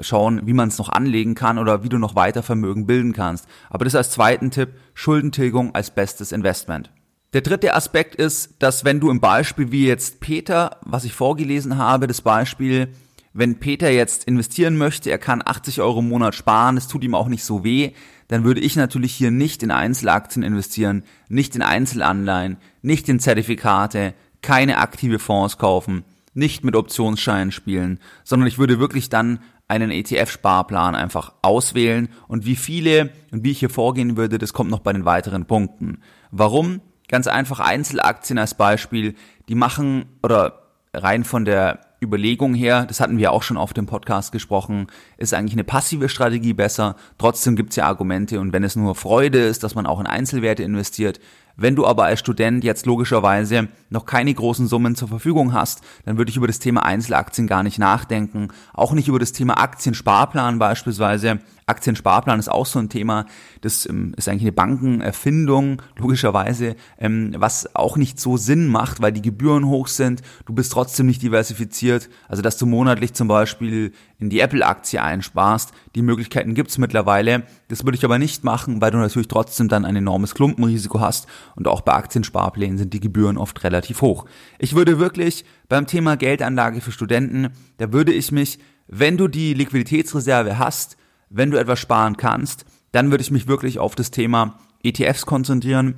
schauen, 0.00 0.46
wie 0.46 0.52
man 0.52 0.68
es 0.68 0.78
noch 0.78 0.88
anlegen 0.88 1.34
kann 1.34 1.58
oder 1.58 1.82
wie 1.82 1.88
du 1.88 1.98
noch 1.98 2.16
weiter 2.16 2.42
Vermögen 2.42 2.86
bilden 2.86 3.12
kannst. 3.12 3.46
Aber 3.70 3.84
das 3.84 3.94
als 3.94 4.10
zweiten 4.10 4.50
Tipp 4.50 4.74
Schuldentilgung 4.94 5.74
als 5.74 5.90
bestes 5.90 6.32
Investment. 6.32 6.92
Der 7.32 7.40
dritte 7.40 7.74
Aspekt 7.74 8.14
ist, 8.14 8.54
dass 8.60 8.84
wenn 8.84 9.00
du 9.00 9.10
im 9.10 9.20
Beispiel 9.20 9.72
wie 9.72 9.86
jetzt 9.86 10.20
Peter, 10.20 10.78
was 10.82 11.04
ich 11.04 11.12
vorgelesen 11.12 11.76
habe, 11.76 12.06
das 12.06 12.20
Beispiel, 12.20 12.88
wenn 13.32 13.58
Peter 13.58 13.90
jetzt 13.90 14.24
investieren 14.24 14.78
möchte, 14.78 15.10
er 15.10 15.18
kann 15.18 15.42
80 15.44 15.80
Euro 15.80 15.98
im 15.98 16.08
Monat 16.08 16.34
sparen, 16.34 16.76
es 16.76 16.88
tut 16.88 17.04
ihm 17.04 17.14
auch 17.14 17.28
nicht 17.28 17.44
so 17.44 17.64
weh, 17.64 17.92
dann 18.28 18.44
würde 18.44 18.60
ich 18.60 18.76
natürlich 18.76 19.14
hier 19.14 19.30
nicht 19.30 19.62
in 19.62 19.70
Einzelaktien 19.70 20.42
investieren, 20.42 21.02
nicht 21.28 21.54
in 21.54 21.62
Einzelanleihen, 21.62 22.56
nicht 22.80 23.08
in 23.08 23.20
Zertifikate, 23.20 24.14
keine 24.40 24.78
aktive 24.78 25.18
Fonds 25.18 25.58
kaufen, 25.58 26.04
nicht 26.32 26.64
mit 26.64 26.76
Optionsscheinen 26.76 27.52
spielen, 27.52 27.98
sondern 28.24 28.46
ich 28.46 28.58
würde 28.58 28.78
wirklich 28.78 29.08
dann 29.08 29.40
einen 29.68 29.90
ETF-Sparplan 29.90 30.94
einfach 30.94 31.32
auswählen 31.42 32.08
und 32.28 32.46
wie 32.46 32.56
viele 32.56 33.10
und 33.32 33.42
wie 33.42 33.50
ich 33.50 33.58
hier 33.58 33.70
vorgehen 33.70 34.16
würde, 34.16 34.38
das 34.38 34.52
kommt 34.52 34.70
noch 34.70 34.80
bei 34.80 34.92
den 34.92 35.04
weiteren 35.04 35.46
Punkten. 35.46 35.98
Warum? 36.30 36.80
Ganz 37.08 37.26
einfach 37.26 37.60
Einzelaktien 37.60 38.38
als 38.38 38.54
Beispiel, 38.54 39.14
die 39.48 39.54
machen 39.54 40.06
oder 40.22 40.62
rein 40.92 41.24
von 41.24 41.44
der 41.44 41.80
Überlegung 42.02 42.54
her, 42.54 42.84
das 42.86 43.00
hatten 43.00 43.18
wir 43.18 43.32
auch 43.32 43.42
schon 43.42 43.56
auf 43.56 43.72
dem 43.72 43.86
Podcast 43.86 44.32
gesprochen, 44.32 44.86
ist 45.16 45.32
eigentlich 45.32 45.54
eine 45.54 45.64
passive 45.64 46.08
Strategie 46.08 46.52
besser. 46.52 46.96
Trotzdem 47.16 47.56
gibt 47.56 47.70
es 47.70 47.76
ja 47.76 47.86
Argumente 47.86 48.38
und 48.40 48.52
wenn 48.52 48.64
es 48.64 48.76
nur 48.76 48.94
Freude 48.94 49.38
ist, 49.38 49.62
dass 49.64 49.74
man 49.74 49.86
auch 49.86 50.00
in 50.00 50.06
Einzelwerte 50.06 50.62
investiert, 50.62 51.20
wenn 51.56 51.74
du 51.74 51.86
aber 51.86 52.04
als 52.04 52.20
Student 52.20 52.64
jetzt 52.64 52.84
logischerweise 52.84 53.68
noch 53.88 54.04
keine 54.04 54.32
großen 54.34 54.66
Summen 54.66 54.94
zur 54.94 55.08
Verfügung 55.08 55.54
hast, 55.54 55.80
dann 56.04 56.18
würde 56.18 56.30
ich 56.30 56.36
über 56.36 56.46
das 56.46 56.58
Thema 56.58 56.84
Einzelaktien 56.84 57.46
gar 57.46 57.62
nicht 57.62 57.78
nachdenken. 57.78 58.48
Auch 58.74 58.92
nicht 58.92 59.08
über 59.08 59.18
das 59.18 59.32
Thema 59.32 59.58
Aktiensparplan 59.58 60.58
beispielsweise. 60.58 61.38
Aktiensparplan 61.68 62.38
ist 62.38 62.48
auch 62.48 62.64
so 62.64 62.78
ein 62.78 62.88
Thema. 62.88 63.26
Das 63.60 63.88
ähm, 63.88 64.14
ist 64.16 64.28
eigentlich 64.28 64.42
eine 64.42 64.52
Bankenerfindung, 64.52 65.82
logischerweise, 65.96 66.76
ähm, 66.96 67.34
was 67.38 67.74
auch 67.74 67.96
nicht 67.96 68.20
so 68.20 68.36
Sinn 68.36 68.68
macht, 68.68 69.02
weil 69.02 69.10
die 69.10 69.22
Gebühren 69.22 69.66
hoch 69.66 69.88
sind. 69.88 70.22
Du 70.46 70.52
bist 70.52 70.70
trotzdem 70.70 71.06
nicht 71.06 71.22
diversifiziert. 71.22 72.08
Also, 72.28 72.40
dass 72.40 72.56
du 72.56 72.66
monatlich 72.66 73.14
zum 73.14 73.26
Beispiel 73.26 73.90
in 74.20 74.30
die 74.30 74.38
Apple-Aktie 74.38 75.02
einsparst. 75.02 75.72
Die 75.96 76.02
Möglichkeiten 76.02 76.54
gibt's 76.54 76.78
mittlerweile. 76.78 77.42
Das 77.66 77.84
würde 77.84 77.98
ich 77.98 78.04
aber 78.04 78.20
nicht 78.20 78.44
machen, 78.44 78.80
weil 78.80 78.92
du 78.92 78.98
natürlich 78.98 79.26
trotzdem 79.26 79.66
dann 79.66 79.84
ein 79.84 79.96
enormes 79.96 80.36
Klumpenrisiko 80.36 81.00
hast 81.00 81.26
und 81.56 81.66
auch 81.66 81.80
bei 81.80 81.94
Aktiensparplänen 81.94 82.78
sind 82.78 82.92
die 82.92 83.00
Gebühren 83.00 83.36
oft 83.36 83.64
relativ 83.64 84.02
hoch. 84.02 84.26
Ich 84.60 84.76
würde 84.76 85.00
wirklich 85.00 85.44
beim 85.68 85.88
Thema 85.88 86.16
Geldanlage 86.16 86.80
für 86.80 86.92
Studenten, 86.92 87.48
da 87.78 87.92
würde 87.92 88.12
ich 88.12 88.30
mich, 88.30 88.60
wenn 88.86 89.16
du 89.16 89.26
die 89.26 89.52
Liquiditätsreserve 89.52 90.60
hast, 90.60 90.96
wenn 91.28 91.50
du 91.50 91.58
etwas 91.58 91.78
sparen 91.78 92.16
kannst, 92.16 92.64
dann 92.92 93.10
würde 93.10 93.22
ich 93.22 93.30
mich 93.30 93.46
wirklich 93.46 93.78
auf 93.78 93.94
das 93.94 94.10
Thema 94.10 94.58
ETFs 94.82 95.26
konzentrieren. 95.26 95.96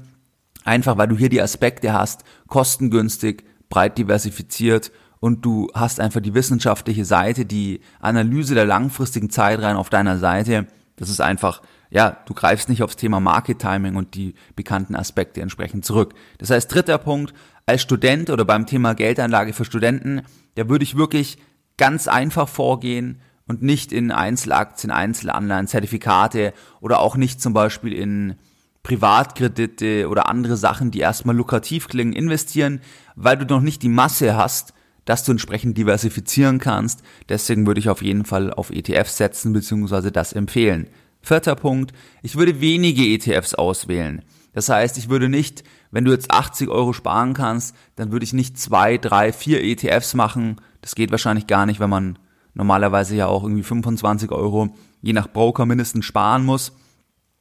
Einfach 0.64 0.98
weil 0.98 1.08
du 1.08 1.16
hier 1.16 1.28
die 1.28 1.42
Aspekte 1.42 1.92
hast, 1.92 2.24
kostengünstig, 2.48 3.44
breit 3.68 3.98
diversifiziert 3.98 4.90
und 5.20 5.44
du 5.44 5.68
hast 5.74 6.00
einfach 6.00 6.20
die 6.20 6.34
wissenschaftliche 6.34 7.04
Seite, 7.04 7.44
die 7.44 7.80
Analyse 8.00 8.54
der 8.54 8.66
langfristigen 8.66 9.30
Zeit 9.30 9.60
rein 9.60 9.76
auf 9.76 9.90
deiner 9.90 10.18
Seite. 10.18 10.66
Das 10.96 11.08
ist 11.08 11.20
einfach, 11.20 11.62
ja, 11.90 12.18
du 12.26 12.34
greifst 12.34 12.68
nicht 12.68 12.82
aufs 12.82 12.96
Thema 12.96 13.20
Market 13.20 13.60
Timing 13.60 13.96
und 13.96 14.14
die 14.14 14.34
bekannten 14.56 14.94
Aspekte 14.94 15.40
entsprechend 15.40 15.84
zurück. 15.84 16.14
Das 16.38 16.50
heißt, 16.50 16.72
dritter 16.72 16.98
Punkt, 16.98 17.34
als 17.66 17.82
Student 17.82 18.30
oder 18.30 18.44
beim 18.44 18.66
Thema 18.66 18.94
Geldanlage 18.94 19.52
für 19.52 19.64
Studenten, 19.64 20.22
da 20.54 20.68
würde 20.68 20.84
ich 20.84 20.96
wirklich 20.96 21.38
ganz 21.76 22.08
einfach 22.08 22.48
vorgehen 22.48 23.20
und 23.48 23.62
nicht 23.62 23.92
in 23.92 24.12
Einzelaktien, 24.12 24.90
Einzelanleihen, 24.90 25.66
Zertifikate 25.66 26.52
oder 26.80 27.00
auch 27.00 27.16
nicht 27.16 27.40
zum 27.40 27.52
Beispiel 27.52 27.92
in 27.92 28.36
Privatkredite 28.82 30.08
oder 30.08 30.28
andere 30.28 30.56
Sachen, 30.56 30.90
die 30.90 31.00
erstmal 31.00 31.36
lukrativ 31.36 31.88
klingen, 31.88 32.12
investieren, 32.12 32.80
weil 33.16 33.36
du 33.36 33.44
noch 33.44 33.60
nicht 33.60 33.82
die 33.82 33.88
Masse 33.88 34.36
hast, 34.36 34.72
dass 35.04 35.24
du 35.24 35.32
entsprechend 35.32 35.76
diversifizieren 35.76 36.58
kannst. 36.58 37.02
Deswegen 37.28 37.66
würde 37.66 37.80
ich 37.80 37.88
auf 37.88 38.02
jeden 38.02 38.24
Fall 38.24 38.52
auf 38.52 38.70
ETFs 38.70 39.16
setzen 39.16 39.52
bzw. 39.52 40.10
das 40.10 40.32
empfehlen. 40.32 40.88
Vierter 41.20 41.56
Punkt, 41.56 41.92
ich 42.22 42.36
würde 42.36 42.60
wenige 42.60 43.02
ETFs 43.02 43.54
auswählen. 43.54 44.22
Das 44.52 44.68
heißt, 44.68 44.98
ich 44.98 45.08
würde 45.08 45.28
nicht 45.28 45.64
Wenn 45.90 46.04
du 46.04 46.10
jetzt 46.10 46.30
80 46.30 46.68
Euro 46.68 46.92
sparen 46.92 47.32
kannst, 47.32 47.74
dann 47.96 48.12
würde 48.12 48.24
ich 48.24 48.34
nicht 48.34 48.58
zwei, 48.58 48.98
drei, 48.98 49.32
vier 49.32 49.62
ETFs 49.62 50.14
machen. 50.14 50.56
Das 50.82 50.94
geht 50.94 51.10
wahrscheinlich 51.10 51.46
gar 51.46 51.64
nicht, 51.66 51.80
wenn 51.80 51.90
man 51.90 52.18
normalerweise 52.58 53.16
ja 53.16 53.28
auch 53.28 53.44
irgendwie 53.44 53.62
25 53.62 54.30
Euro 54.30 54.68
je 55.00 55.14
nach 55.14 55.28
Broker 55.28 55.64
mindestens 55.64 56.04
sparen 56.04 56.44
muss. 56.44 56.72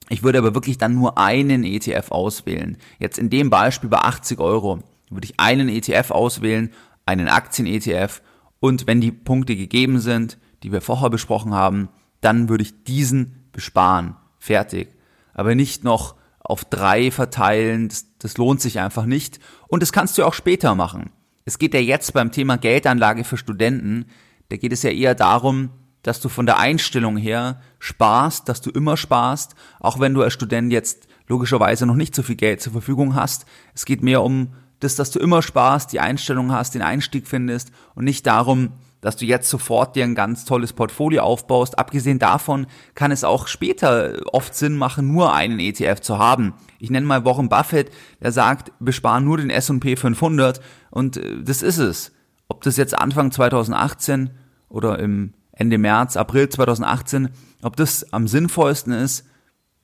Ich 0.10 0.24
würde 0.24 0.38
aber 0.38 0.54
wirklich 0.54 0.78
dann 0.78 0.94
nur 0.94 1.18
einen 1.18 1.66
ETF 1.66 2.12
auswählen. 2.12 2.78
Jetzt 3.00 3.18
in 3.18 3.30
dem 3.30 3.50
Beispiel 3.50 3.90
bei 3.90 3.98
80 3.98 4.40
Euro 4.40 4.80
würde 5.10 5.26
ich 5.26 5.40
einen 5.40 5.68
ETF 5.68 6.12
auswählen, 6.12 6.72
einen 7.06 7.28
Aktien-ETF 7.28 8.22
und 8.60 8.88
wenn 8.88 9.02
die 9.02 9.12
Punkte 9.12 9.56
gegeben 9.56 10.00
sind, 10.00 10.38
die 10.64 10.72
wir 10.72 10.82
vorher 10.82 11.10
besprochen 11.10 11.54
haben, 11.54 11.90
dann 12.22 12.48
würde 12.48 12.64
ich 12.64 12.84
diesen 12.84 13.50
besparen. 13.52 14.16
Fertig. 14.40 14.90
Aber 15.34 15.56
nicht 15.56 15.84
noch 15.84 16.16
auf 16.40 16.64
drei 16.64 17.12
verteilen, 17.12 17.90
das, 17.90 18.06
das 18.20 18.38
lohnt 18.38 18.62
sich 18.62 18.80
einfach 18.80 19.06
nicht. 19.06 19.40
Und 19.68 19.82
das 19.82 19.92
kannst 19.92 20.18
du 20.18 20.26
auch 20.26 20.34
später 20.34 20.76
machen. 20.76 21.10
Es 21.44 21.60
geht 21.60 21.74
ja 21.74 21.80
jetzt 21.80 22.14
beim 22.14 22.32
Thema 22.32 22.58
Geldanlage 22.58 23.24
für 23.24 23.38
Studenten, 23.38 24.06
da 24.50 24.58
geht 24.58 24.74
es 24.74 24.84
ja 24.84 24.92
eher 24.92 25.16
darum, 25.16 25.70
dass 26.04 26.22
du 26.22 26.30
von 26.30 26.46
der 26.46 26.58
Einstellung 26.58 27.18
her 27.18 27.62
sparst, 27.80 28.48
dass 28.48 28.62
du 28.62 28.70
immer 28.70 28.96
sparst, 28.96 29.56
auch 29.80 30.00
wenn 30.00 30.14
du 30.14 30.22
als 30.22 30.34
Student 30.34 30.72
jetzt 30.72 31.08
logischerweise 31.28 31.86
noch 31.86 31.96
nicht 31.96 32.16
so 32.16 32.24
viel 32.24 32.36
Geld 32.36 32.62
zur 32.62 32.72
Verfügung 32.72 33.16
hast. 33.16 33.46
Es 33.74 33.86
geht 33.86 34.02
mehr 34.02 34.24
um 34.24 34.54
das, 34.80 34.96
dass 34.96 35.12
du 35.12 35.20
immer 35.20 35.42
sparst, 35.42 35.92
die 35.92 36.00
Einstellung 36.00 36.52
hast, 36.52 36.76
den 36.76 36.82
Einstieg 36.82 37.28
findest 37.28 37.72
und 37.96 38.06
nicht 38.06 38.26
darum, 38.26 38.74
dass 39.02 39.16
du 39.16 39.26
jetzt 39.26 39.50
sofort 39.50 39.96
dir 39.96 40.04
ein 40.04 40.16
ganz 40.16 40.46
tolles 40.46 40.74
Portfolio 40.74 41.24
aufbaust. 41.24 41.78
Abgesehen 41.78 42.20
davon 42.20 42.68
kann 42.96 43.12
es 43.12 43.24
auch 43.24 43.48
später 43.48 44.20
oft 44.32 44.56
Sinn 44.56 44.76
machen, 44.76 45.12
nur 45.12 45.34
einen 45.34 45.60
ETF 45.60 46.00
zu 46.02 46.18
haben. 46.18 46.54
Ich 46.80 46.90
nenne 46.90 47.06
mal 47.06 47.26
Warren 47.26 47.50
Buffett, 47.50 47.92
der 48.22 48.32
sagt, 48.32 48.72
sparen 48.90 49.26
nur 49.26 49.38
den 49.38 49.50
S&P 49.50 49.96
500 49.96 50.62
und 50.90 51.18
äh, 51.18 51.42
das 51.44 51.62
ist 51.62 51.78
es. 51.78 52.12
Ob 52.50 52.62
das 52.62 52.78
jetzt 52.78 52.98
Anfang 52.98 53.32
2018 53.32 54.32
oder 54.70 55.00
im 55.00 55.34
Ende 55.52 55.78
März, 55.78 56.18
April 56.18 56.50
2018, 56.50 57.30
ob 57.62 57.76
das 57.76 58.14
am 58.14 58.28
sinnvollsten 58.28 58.94
ist, 58.94 59.26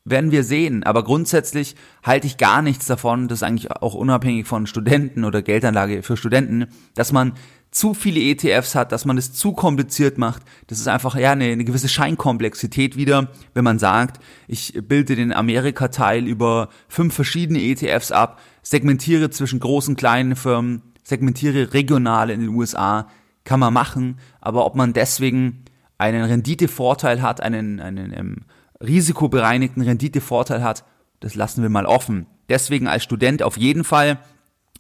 werden 0.06 0.32
wir 0.32 0.44
sehen. 0.44 0.84
Aber 0.84 1.04
grundsätzlich 1.04 1.76
halte 2.04 2.28
ich 2.28 2.38
gar 2.38 2.62
nichts 2.62 2.86
davon, 2.86 3.28
das 3.28 3.40
ist 3.40 3.44
eigentlich 3.44 3.72
auch 3.72 3.94
unabhängig 3.94 4.48
von 4.48 4.68
Studenten 4.68 5.24
oder 5.24 5.42
Geldanlage 5.42 6.04
für 6.04 6.18
Studenten, 6.18 6.68
dass 6.94 7.12
man 7.12 7.34
zu 7.72 7.96
viele 7.96 8.20
ETFs 8.20 8.76
hat, 8.76 8.92
dass 8.92 9.06
man 9.06 9.18
es 9.18 9.34
zu 9.34 9.54
kompliziert 9.54 10.20
macht. 10.20 10.44
Das 10.68 10.80
ist 10.80 10.88
einfach 10.88 11.16
ja 11.16 11.32
eine, 11.32 11.46
eine 11.46 11.66
gewisse 11.66 11.90
Scheinkomplexität 11.90 12.96
wieder, 12.96 13.30
wenn 13.56 13.64
man 13.64 13.80
sagt, 13.80 14.24
ich 14.48 14.74
bilde 14.88 15.16
den 15.16 15.34
Amerika-Teil 15.34 16.28
über 16.28 16.70
fünf 16.88 17.16
verschiedene 17.16 17.62
ETFs 17.62 18.12
ab, 18.12 18.40
segmentiere 18.62 19.32
zwischen 19.32 19.60
großen, 19.60 19.96
kleinen 19.96 20.36
Firmen, 20.36 20.93
segmentiere 21.04 21.74
regional 21.74 22.30
in 22.30 22.40
den 22.40 22.50
USA, 22.50 23.08
kann 23.44 23.60
man 23.60 23.74
machen, 23.74 24.20
aber 24.40 24.66
ob 24.66 24.76
man 24.76 24.94
deswegen 24.94 25.66
einen 25.98 26.24
Renditevorteil 26.24 27.22
hat, 27.22 27.42
einen, 27.42 27.80
einen 27.80 28.14
ähm, 28.14 28.36
risikobereinigten 28.82 29.84
Renditevorteil 29.84 30.64
hat, 30.64 30.86
das 31.20 31.36
lassen 31.36 31.62
wir 31.62 31.70
mal 31.70 31.86
offen. 31.86 32.26
Deswegen 32.50 32.88
als 32.88 33.04
Student 33.04 33.44
auf 33.44 33.58
jeden 33.58 33.84
Fall 33.84 34.20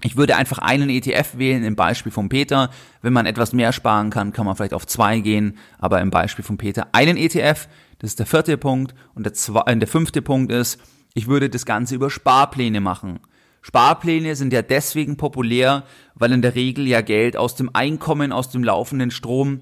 ich 0.03 0.17
würde 0.17 0.35
einfach 0.35 0.57
einen 0.57 0.89
ETF 0.89 1.37
wählen, 1.37 1.63
im 1.63 1.77
Beispiel 1.77 2.11
von 2.11 2.27
Peter. 2.27 2.69
Wenn 3.01 3.13
man 3.13 3.25
etwas 3.25 3.53
mehr 3.53 3.71
sparen 3.71 4.09
kann, 4.09 4.33
kann 4.33 4.45
man 4.45 4.55
vielleicht 4.55 4.73
auf 4.73 4.85
zwei 4.85 5.19
gehen, 5.19 5.57
aber 5.79 6.01
im 6.01 6.09
Beispiel 6.09 6.43
von 6.43 6.57
Peter 6.57 6.87
einen 6.91 7.15
ETF. 7.15 7.69
Das 7.99 8.09
ist 8.09 8.19
der 8.19 8.25
vierte 8.25 8.57
Punkt. 8.57 8.93
Und 9.15 9.25
der, 9.25 9.33
zwei, 9.33 9.61
äh, 9.61 9.77
der 9.77 9.87
fünfte 9.87 10.21
Punkt 10.21 10.51
ist, 10.51 10.79
ich 11.13 11.27
würde 11.27 11.49
das 11.49 11.65
Ganze 11.65 11.95
über 11.95 12.09
Sparpläne 12.09 12.81
machen. 12.81 13.19
Sparpläne 13.63 14.35
sind 14.35 14.51
ja 14.51 14.61
deswegen 14.61 15.15
populär, 15.15 15.85
weil 16.15 16.33
in 16.33 16.41
der 16.41 16.53
Regel 16.53 16.85
ja 16.85 17.01
Geld 17.01 17.37
aus 17.37 17.55
dem 17.55 17.73
Einkommen, 17.73 18.33
aus 18.33 18.49
dem 18.49 18.63
laufenden 18.63 19.09
Strom 19.09 19.61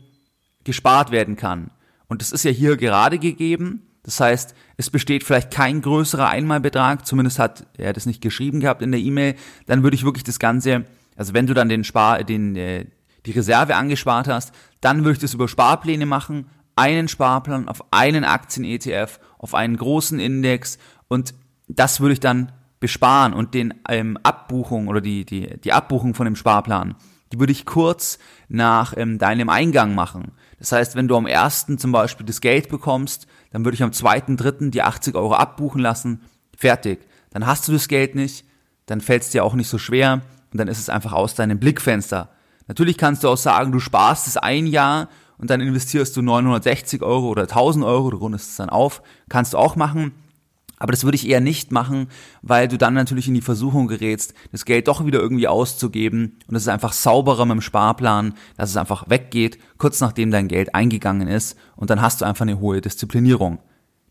gespart 0.64 1.12
werden 1.12 1.36
kann. 1.36 1.70
Und 2.08 2.22
das 2.22 2.32
ist 2.32 2.44
ja 2.44 2.52
hier 2.52 2.78
gerade 2.78 3.20
gegeben. 3.20 3.84
Das 4.04 4.20
heißt, 4.20 4.56
es 4.78 4.90
besteht 4.90 5.24
vielleicht 5.24 5.52
kein 5.52 5.82
größerer 5.82 6.28
Einmalbetrag, 6.28 7.06
zumindest 7.06 7.38
hat 7.38 7.68
er 7.78 7.94
das 7.94 8.08
nicht 8.08 8.22
geschrieben 8.22 8.60
gehabt 8.60 8.82
in 8.82 8.92
der 8.92 9.00
E-Mail, 9.00 9.36
dann 9.68 9.84
würde 9.84 9.96
ich 9.96 10.04
wirklich 10.04 10.24
das 10.24 10.40
Ganze, 10.40 10.86
also 11.16 11.36
wenn 11.36 11.46
du 11.46 11.54
dann 11.54 11.70
den 11.70 11.84
Spar, 11.84 12.24
den, 12.24 12.56
äh, 12.56 12.86
die 13.28 13.32
Reserve 13.32 13.76
angespart 13.76 14.28
hast, 14.28 14.52
dann 14.82 15.04
würde 15.04 15.14
ich 15.14 15.20
das 15.20 15.36
über 15.36 15.48
Sparpläne 15.48 16.08
machen, 16.08 16.48
einen 16.76 17.08
Sparplan 17.08 17.68
auf 17.68 17.94
einen 17.94 18.24
Aktien-ETF, 18.24 19.20
auf 19.38 19.54
einen 19.54 19.78
großen 19.78 20.20
Index 20.20 20.80
und 21.08 21.36
das 21.68 22.00
würde 22.00 22.14
ich 22.14 22.20
dann 22.20 22.52
besparen 22.82 23.32
und 23.32 23.54
den 23.54 23.74
ähm, 23.88 24.18
Abbuchung 24.24 24.90
oder 24.90 25.00
die, 25.00 25.24
die, 25.24 25.58
die 25.62 25.72
Abbuchung 25.72 26.14
von 26.14 26.26
dem 26.26 26.36
Sparplan, 26.36 26.96
die 27.32 27.40
würde 27.40 27.54
ich 27.54 27.66
kurz 27.66 28.20
nach 28.50 28.94
ähm, 28.98 29.18
deinem 29.18 29.48
Eingang 29.48 29.96
machen. 29.96 30.34
Das 30.60 30.74
heißt, 30.74 30.96
wenn 30.96 31.08
du 31.08 31.16
am 31.16 31.28
ersten 31.28 31.78
zum 31.78 31.94
Beispiel 31.94 32.26
das 32.26 32.42
Geld 32.42 32.68
bekommst, 32.68 33.28
dann 33.52 33.64
würde 33.64 33.76
ich 33.76 33.84
am 33.84 33.94
zweiten, 33.94 34.36
dritten 34.36 34.72
die 34.72 34.82
80 34.82 35.16
Euro 35.16 35.36
abbuchen 35.36 35.80
lassen. 35.80 36.22
Fertig. 36.58 37.08
Dann 37.30 37.46
hast 37.46 37.68
du 37.68 37.72
das 37.72 37.88
Geld 37.88 38.16
nicht, 38.16 38.46
dann 38.88 39.00
fällt 39.00 39.22
es 39.22 39.30
dir 39.30 39.46
auch 39.46 39.54
nicht 39.54 39.70
so 39.70 39.78
schwer 39.78 40.22
und 40.52 40.60
dann 40.60 40.68
ist 40.68 40.80
es 40.80 40.90
einfach 40.90 41.14
aus 41.14 41.36
deinem 41.36 41.60
Blickfenster. 41.60 42.30
Natürlich 42.68 42.98
kannst 42.98 43.24
du 43.24 43.30
auch 43.30 43.38
sagen, 43.38 43.72
du 43.72 43.80
sparst 43.80 44.28
es 44.28 44.38
ein 44.38 44.66
Jahr 44.68 45.08
und 45.38 45.50
dann 45.50 45.62
investierst 45.62 46.18
du 46.18 46.22
960 46.22 47.04
Euro 47.04 47.30
oder 47.30 47.44
1000 47.44 47.86
Euro, 47.86 48.10
du 48.10 48.18
rundest 48.18 48.50
es 48.50 48.56
dann 48.58 48.70
auf. 48.70 49.02
Kannst 49.30 49.54
du 49.54 49.58
auch 49.58 49.76
machen. 49.76 50.14
Aber 50.82 50.94
das 50.94 51.04
würde 51.04 51.16
ich 51.16 51.30
eher 51.30 51.42
nicht 51.42 51.72
machen, 51.72 52.08
weil 52.42 52.68
du 52.68 52.76
dann 52.76 52.96
natürlich 52.96 53.28
in 53.28 53.36
die 53.36 53.42
Versuchung 53.42 53.88
gerätst, 53.88 54.34
das 54.52 54.66
Geld 54.66 54.88
doch 54.88 55.06
wieder 55.06 55.20
irgendwie 55.20 55.48
auszugeben. 55.48 56.40
Und 56.48 56.56
es 56.56 56.64
ist 56.64 56.70
einfach 56.70 56.92
sauberer 56.92 57.46
mit 57.46 57.54
dem 57.54 57.62
Sparplan, 57.62 58.34
dass 58.58 58.72
es 58.72 58.78
einfach 58.78 59.08
weggeht, 59.08 59.60
kurz 59.78 60.02
nachdem 60.02 60.32
dein 60.32 60.48
Geld 60.48 60.74
eingegangen 60.74 61.28
ist. 61.28 61.56
Und 61.76 61.92
dann 61.92 62.02
hast 62.02 62.20
du 62.20 62.26
einfach 62.26 62.42
eine 62.42 62.60
hohe 62.60 62.82
Disziplinierung. 62.82 63.60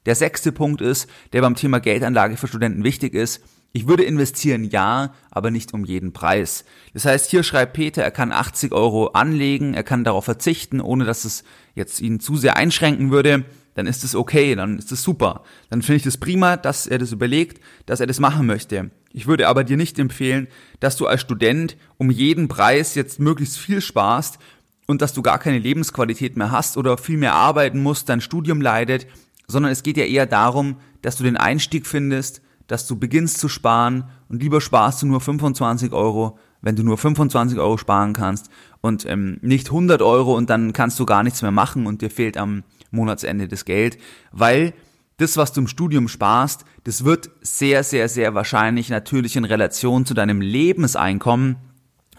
Der 0.06 0.14
sechste 0.14 0.52
Punkt 0.52 0.80
ist, 0.80 1.10
der 1.32 1.40
beim 1.40 1.56
Thema 1.56 1.80
Geldanlage 1.80 2.36
für 2.36 2.46
Studenten 2.46 2.84
wichtig 2.84 3.14
ist. 3.14 3.42
Ich 3.72 3.88
würde 3.88 4.04
investieren, 4.04 4.62
ja, 4.62 5.12
aber 5.32 5.50
nicht 5.50 5.74
um 5.74 5.84
jeden 5.84 6.12
Preis. 6.12 6.64
Das 6.94 7.04
heißt, 7.04 7.30
hier 7.30 7.42
schreibt 7.42 7.72
Peter, 7.72 8.04
er 8.04 8.12
kann 8.12 8.30
80 8.30 8.70
Euro 8.70 9.08
anlegen, 9.08 9.74
er 9.74 9.82
kann 9.82 10.04
darauf 10.04 10.24
verzichten, 10.24 10.80
ohne 10.80 11.04
dass 11.04 11.24
es 11.24 11.42
jetzt 11.74 12.00
ihn 12.00 12.20
zu 12.20 12.36
sehr 12.36 12.56
einschränken 12.56 13.10
würde 13.10 13.44
dann 13.80 13.87
ist 13.87 14.04
es 14.04 14.14
okay, 14.14 14.54
dann 14.54 14.78
ist 14.78 14.92
es 14.92 15.02
super. 15.02 15.42
Dann 15.70 15.80
finde 15.80 15.96
ich 15.96 16.02
das 16.02 16.18
prima, 16.18 16.58
dass 16.58 16.87
er 16.87 16.99
das 16.99 17.12
überlegt, 17.12 17.62
dass 17.87 18.00
er 18.00 18.06
das 18.06 18.20
machen 18.20 18.46
möchte. 18.46 18.90
Ich 19.10 19.26
würde 19.26 19.49
aber 19.49 19.64
dir 19.64 19.78
nicht 19.78 19.99
empfehlen, 19.99 20.49
dass 20.80 20.96
du 20.96 21.06
als 21.06 21.22
Student 21.22 21.78
um 21.96 22.10
jeden 22.10 22.46
Preis 22.46 22.94
jetzt 22.94 23.20
möglichst 23.20 23.56
viel 23.56 23.80
sparst 23.80 24.38
und 24.87 25.00
dass 25.00 25.14
du 25.14 25.22
gar 25.22 25.38
keine 25.38 25.58
Lebensqualität 25.58 26.37
mehr 26.37 26.50
hast 26.50 26.76
oder 26.76 26.99
viel 26.99 27.16
mehr 27.16 27.32
arbeiten 27.32 27.82
musst, 27.82 28.10
dein 28.10 28.20
Studium 28.20 28.60
leidet, 28.60 29.06
sondern 29.49 29.72
es 29.72 29.82
geht 29.82 29.96
ja 29.96 30.04
eher 30.04 30.26
darum, 30.26 30.76
dass 31.00 31.16
du 31.16 31.25
den 31.25 31.38
Einstieg 31.38 31.87
findest, 31.87 32.42
dass 32.66 32.87
du 32.87 32.96
beginnst 32.96 33.38
zu 33.38 33.49
sparen 33.49 34.04
und 34.28 34.42
lieber 34.42 34.60
sparst 34.60 35.00
du 35.00 35.06
nur 35.06 35.22
25 35.22 35.92
Euro, 35.92 36.38
wenn 36.60 36.76
du 36.76 36.82
nur 36.82 36.99
25 36.99 37.58
Euro 37.58 37.78
sparen 37.78 38.12
kannst 38.12 38.50
und 38.82 39.06
ähm, 39.06 39.38
nicht 39.40 39.68
100 39.68 40.02
Euro 40.02 40.37
und 40.37 40.50
dann 40.50 40.75
kannst 40.75 41.00
du 41.00 41.06
gar 41.06 41.22
nichts 41.22 41.40
mehr 41.40 41.50
machen 41.50 41.87
und 41.87 42.02
dir 42.02 42.10
fehlt 42.10 42.37
am 42.37 42.62
Monatsende 42.90 43.49
das 43.49 43.64
Geld, 43.64 43.99
weil 44.32 44.73
das, 45.16 45.37
was 45.37 45.52
du 45.52 45.61
im 45.61 45.68
Studium 45.68 46.09
sparst, 46.09 46.64
das 46.85 47.04
wird 47.04 47.30
sehr, 47.42 47.85
sehr, 47.85 48.09
sehr 48.09 48.35
wahrscheinlich 48.35 48.88
natürlich 48.88 49.37
in 49.37 49.44
Relation 49.44 50.06
zu 50.06 50.14
deinem 50.14 50.40
Lebenseinkommen 50.40 51.56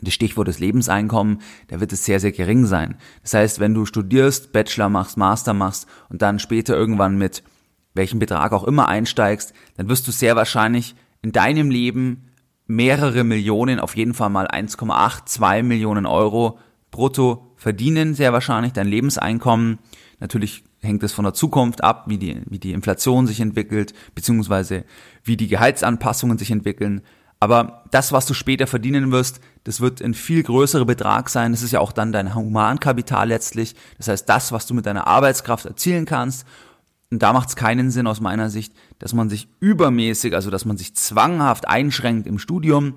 das 0.02 0.14
Stichwort 0.14 0.48
des 0.48 0.60
Lebenseinkommen, 0.60 1.42
da 1.68 1.80
wird 1.80 1.94
es 1.94 2.06
sehr, 2.06 2.20
sehr 2.20 2.32
gering 2.32 2.66
sein. 2.66 2.96
Das 3.22 3.34
heißt, 3.34 3.60
wenn 3.60 3.74
du 3.74 3.86
studierst, 3.86 4.52
Bachelor 4.52 4.90
machst, 4.90 5.18
Master 5.18 5.54
machst 5.54 5.88
und 6.10 6.22
dann 6.22 6.40
später 6.40 6.76
irgendwann 6.76 7.18
mit 7.18 7.44
welchem 7.94 8.20
Betrag 8.20 8.52
auch 8.52 8.64
immer 8.64 8.88
einsteigst, 8.88 9.54
dann 9.78 9.90
wirst 9.90 10.08
du 10.08 10.12
sehr 10.12 10.36
wahrscheinlich 10.36 10.96
in 11.22 11.32
deinem 11.32 11.70
Leben 11.70 12.30
mehrere 12.66 13.24
Millionen, 13.24 13.80
auf 13.80 13.96
jeden 13.96 14.14
Fall 14.14 14.30
mal 14.30 14.48
1,8, 14.48 15.26
2 15.26 15.64
Millionen 15.64 16.06
Euro 16.06 16.58
brutto 16.90 17.54
verdienen, 17.56 18.16
sehr 18.16 18.34
wahrscheinlich, 18.34 18.74
dein 18.74 18.88
Lebenseinkommen. 18.88 19.80
Natürlich 20.22 20.64
hängt 20.80 21.02
es 21.04 21.12
von 21.12 21.26
der 21.26 21.34
Zukunft 21.34 21.84
ab, 21.84 22.06
wie 22.08 22.20
die, 22.20 22.42
wie 22.46 22.60
die 22.60 22.74
Inflation 22.74 23.26
sich 23.26 23.42
entwickelt, 23.42 23.94
beziehungsweise 24.16 24.86
wie 25.24 25.36
die 25.36 25.48
Gehaltsanpassungen 25.48 26.38
sich 26.38 26.52
entwickeln. 26.52 27.02
Aber 27.40 27.86
das, 27.90 28.12
was 28.12 28.28
du 28.28 28.36
später 28.36 28.68
verdienen 28.68 29.12
wirst, 29.12 29.42
das 29.64 29.82
wird 29.82 30.00
ein 30.00 30.14
viel 30.14 30.44
größerer 30.44 30.86
Betrag 30.86 31.28
sein. 31.28 31.52
Das 31.52 31.64
ist 31.64 31.72
ja 31.72 31.80
auch 31.80 31.92
dann 31.92 32.12
dein 32.12 32.36
Humankapital 32.36 33.28
letztlich. 33.28 33.76
Das 33.98 34.08
heißt, 34.08 34.30
das, 34.30 34.52
was 34.52 34.68
du 34.68 34.76
mit 34.76 34.86
deiner 34.86 35.08
Arbeitskraft 35.08 35.66
erzielen 35.66 36.06
kannst. 36.06 36.46
Und 37.10 37.24
da 37.24 37.34
macht 37.34 37.50
es 37.50 37.56
keinen 37.56 37.90
Sinn 37.90 38.06
aus 38.06 38.22
meiner 38.22 38.52
Sicht, 38.52 38.74
dass 39.00 39.16
man 39.16 39.28
sich 39.28 39.48
übermäßig, 39.60 40.36
also 40.36 40.52
dass 40.52 40.66
man 40.66 40.78
sich 40.78 40.96
zwanghaft 40.96 41.68
einschränkt 41.68 42.28
im 42.28 42.38
Studium, 42.38 42.94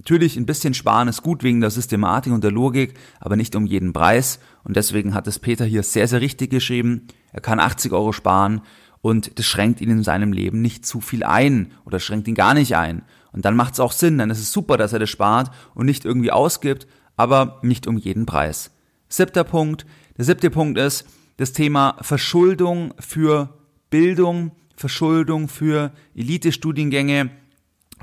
Natürlich, 0.00 0.38
ein 0.38 0.46
bisschen 0.46 0.72
sparen 0.72 1.08
ist 1.08 1.20
gut 1.20 1.42
wegen 1.42 1.60
der 1.60 1.68
Systematik 1.68 2.32
und 2.32 2.42
der 2.42 2.50
Logik, 2.50 2.94
aber 3.18 3.36
nicht 3.36 3.54
um 3.54 3.66
jeden 3.66 3.92
Preis. 3.92 4.40
Und 4.64 4.76
deswegen 4.76 5.14
hat 5.14 5.26
es 5.26 5.38
Peter 5.38 5.64
hier 5.64 5.82
sehr, 5.82 6.08
sehr 6.08 6.20
richtig 6.20 6.50
geschrieben. 6.50 7.06
Er 7.32 7.40
kann 7.40 7.60
80 7.60 7.92
Euro 7.92 8.12
sparen 8.12 8.62
und 9.00 9.38
das 9.38 9.46
schränkt 9.46 9.80
ihn 9.80 9.90
in 9.90 10.02
seinem 10.02 10.32
Leben 10.32 10.60
nicht 10.60 10.84
zu 10.84 11.00
viel 11.00 11.24
ein 11.24 11.72
oder 11.84 12.00
schränkt 12.00 12.28
ihn 12.28 12.34
gar 12.34 12.54
nicht 12.54 12.76
ein. 12.76 13.02
Und 13.32 13.44
dann 13.44 13.56
macht 13.56 13.74
es 13.74 13.80
auch 13.80 13.92
Sinn, 13.92 14.18
dann 14.18 14.30
ist 14.30 14.40
es 14.40 14.52
super, 14.52 14.76
dass 14.76 14.92
er 14.92 14.98
das 14.98 15.10
spart 15.10 15.50
und 15.74 15.86
nicht 15.86 16.04
irgendwie 16.04 16.32
ausgibt, 16.32 16.86
aber 17.16 17.58
nicht 17.62 17.86
um 17.86 17.96
jeden 17.96 18.26
Preis. 18.26 18.72
Siebter 19.08 19.44
Punkt. 19.44 19.86
Der 20.16 20.24
siebte 20.24 20.50
Punkt 20.50 20.78
ist 20.78 21.06
das 21.36 21.52
Thema 21.52 21.96
Verschuldung 22.00 22.92
für 22.98 23.58
Bildung, 23.88 24.52
Verschuldung 24.76 25.48
für 25.48 25.92
Elite-Studiengänge, 26.14 27.30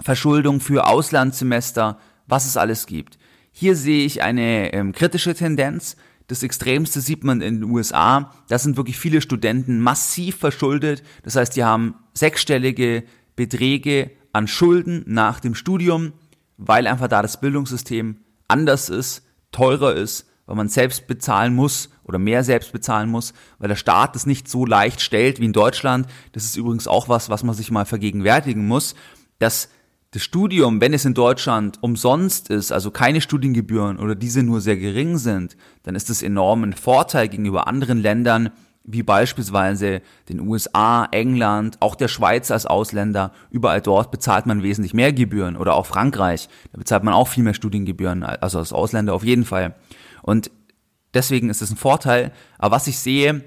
Verschuldung 0.02 0.60
für 0.60 0.88
Auslandssemester, 0.88 2.00
was 2.28 2.46
es 2.46 2.58
alles 2.58 2.86
gibt. 2.86 3.18
Hier 3.52 3.76
sehe 3.76 4.06
ich 4.06 4.22
eine 4.22 4.74
ähm, 4.74 4.92
kritische 4.92 5.34
Tendenz. 5.34 5.98
Das 6.28 6.44
Extremste 6.44 7.00
sieht 7.00 7.24
man 7.24 7.42
in 7.42 7.62
den 7.62 7.70
USA. 7.72 8.34
Da 8.50 8.60
sind 8.60 8.76
wirklich 8.78 9.00
viele 9.00 9.22
Studenten 9.22 9.80
massiv 9.80 10.38
verschuldet. 10.38 11.04
Das 11.24 11.36
heißt, 11.36 11.56
die 11.56 11.64
haben 11.64 11.96
sechsstellige 12.14 13.04
Beträge 13.36 14.12
an 14.34 14.48
Schulden 14.48 15.04
nach 15.08 15.40
dem 15.40 15.56
Studium, 15.56 16.14
weil 16.58 16.86
einfach 16.86 17.08
da 17.08 17.22
das 17.22 17.40
Bildungssystem 17.40 18.18
anders 18.48 18.90
ist, 18.90 19.24
teurer 19.52 19.94
ist, 19.94 20.28
weil 20.46 20.56
man 20.56 20.70
selbst 20.70 21.08
bezahlen 21.08 21.56
muss 21.56 21.90
oder 22.04 22.20
mehr 22.20 22.44
selbst 22.44 22.72
bezahlen 22.72 23.10
muss, 23.10 23.34
weil 23.60 23.70
der 23.70 23.76
Staat 23.76 24.16
es 24.16 24.26
nicht 24.26 24.48
so 24.48 24.66
leicht 24.66 25.02
stellt 25.02 25.40
wie 25.40 25.46
in 25.46 25.54
Deutschland. 25.54 26.08
Das 26.34 26.44
ist 26.44 26.58
übrigens 26.58 26.88
auch 26.88 27.10
was, 27.10 27.30
was 27.30 27.44
man 27.44 27.56
sich 27.56 27.72
mal 27.72 27.86
vergegenwärtigen 27.86 28.68
muss, 28.68 28.96
dass 29.40 29.70
das 30.12 30.24
Studium, 30.24 30.80
wenn 30.80 30.94
es 30.94 31.06
in 31.06 31.14
Deutschland 31.14 31.80
umsonst 31.82 32.50
ist, 32.50 32.72
also 32.72 32.92
keine 32.92 33.20
Studiengebühren 33.20 34.00
oder 34.00 34.16
diese 34.16 34.42
nur 34.42 34.62
sehr 34.62 34.78
gering 34.78 35.18
sind, 35.18 35.58
dann 35.84 35.96
ist 35.96 36.10
das 36.10 36.24
enorm 36.24 36.64
ein 36.64 36.74
Vorteil 36.74 37.28
gegenüber 37.28 37.68
anderen 37.68 38.00
Ländern, 38.00 38.52
wie 38.86 39.04
beispielsweise 39.04 40.02
den 40.30 40.40
USA, 40.40 41.10
England, 41.12 41.78
auch 41.82 41.96
der 41.96 42.08
Schweiz 42.08 42.52
als 42.52 42.66
Ausländer. 42.66 43.34
Überall 43.52 43.82
dort 43.82 44.12
bezahlt 44.12 44.46
man 44.46 44.64
wesentlich 44.64 44.94
mehr 44.94 45.12
Gebühren 45.12 45.58
oder 45.58 45.76
auch 45.76 45.86
Frankreich, 45.86 46.48
da 46.72 46.78
bezahlt 46.78 47.04
man 47.04 47.14
auch 47.14 47.28
viel 47.28 47.44
mehr 47.44 47.54
Studiengebühren, 47.54 48.24
also 48.24 48.60
als 48.60 48.72
Ausländer 48.72 49.14
auf 49.14 49.26
jeden 49.26 49.44
Fall. 49.44 49.76
Und 50.24 50.52
deswegen 51.14 51.50
ist 51.50 51.62
es 51.62 51.70
ein 51.70 51.78
Vorteil. 51.78 52.32
Aber 52.58 52.78
was 52.78 52.88
ich 52.88 52.98
sehe, 52.98 53.44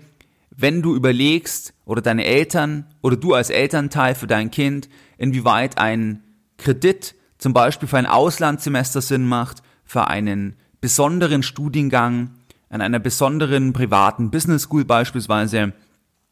wenn 0.50 0.82
du 0.82 0.94
überlegst 0.94 1.72
oder 1.86 2.02
deine 2.02 2.24
Eltern 2.24 2.84
oder 3.00 3.16
du 3.16 3.32
als 3.32 3.48
Elternteil 3.48 4.14
für 4.14 4.26
dein 4.26 4.50
Kind, 4.50 4.90
inwieweit 5.16 5.78
ein 5.78 6.22
Kredit 6.60 7.14
zum 7.38 7.52
Beispiel 7.52 7.88
für 7.88 7.98
ein 7.98 8.06
Auslandssemester 8.06 9.00
Sinn 9.00 9.26
macht, 9.26 9.62
für 9.84 10.08
einen 10.08 10.56
besonderen 10.80 11.42
Studiengang, 11.42 12.30
an 12.68 12.80
einer 12.80 13.00
besonderen 13.00 13.72
privaten 13.72 14.30
Business 14.30 14.62
School 14.62 14.84
beispielsweise, 14.84 15.72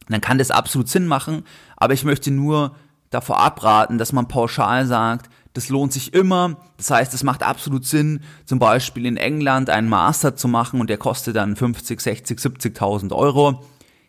dann 0.09 0.21
kann 0.21 0.39
das 0.39 0.51
absolut 0.51 0.89
Sinn 0.89 1.07
machen, 1.07 1.45
aber 1.77 1.95
ich 1.95 2.05
möchte 2.05 2.31
nur 2.31 2.77
davor 3.11 3.41
abraten, 3.41 3.99
dass 3.99 4.13
man 4.13 4.29
pauschal 4.29 4.87
sagt, 4.87 5.31
das 5.55 5.71
lohnt 5.71 5.93
sich 5.93 6.15
immer. 6.15 6.57
Das 6.77 6.91
heißt, 6.91 7.15
es 7.15 7.25
macht 7.25 7.43
absolut 7.43 7.85
Sinn, 7.85 8.21
zum 8.45 8.59
Beispiel 8.59 9.07
in 9.07 9.17
England 9.17 9.71
einen 9.71 9.89
Master 9.89 10.37
zu 10.37 10.47
machen 10.47 10.81
und 10.81 10.89
der 10.89 10.99
kostet 10.99 11.37
dann 11.37 11.57
50, 11.57 12.01
60, 12.01 12.39
70.000 12.39 13.13
Euro. 13.13 13.65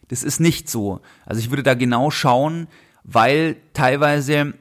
Das 0.10 0.24
ist 0.24 0.40
nicht 0.40 0.70
so. 0.70 1.02
Also 1.26 1.40
ich 1.40 1.50
würde 1.50 1.64
da 1.64 1.74
genau 1.74 2.12
schauen, 2.12 2.68
weil 3.04 3.56
teilweise 3.74 4.54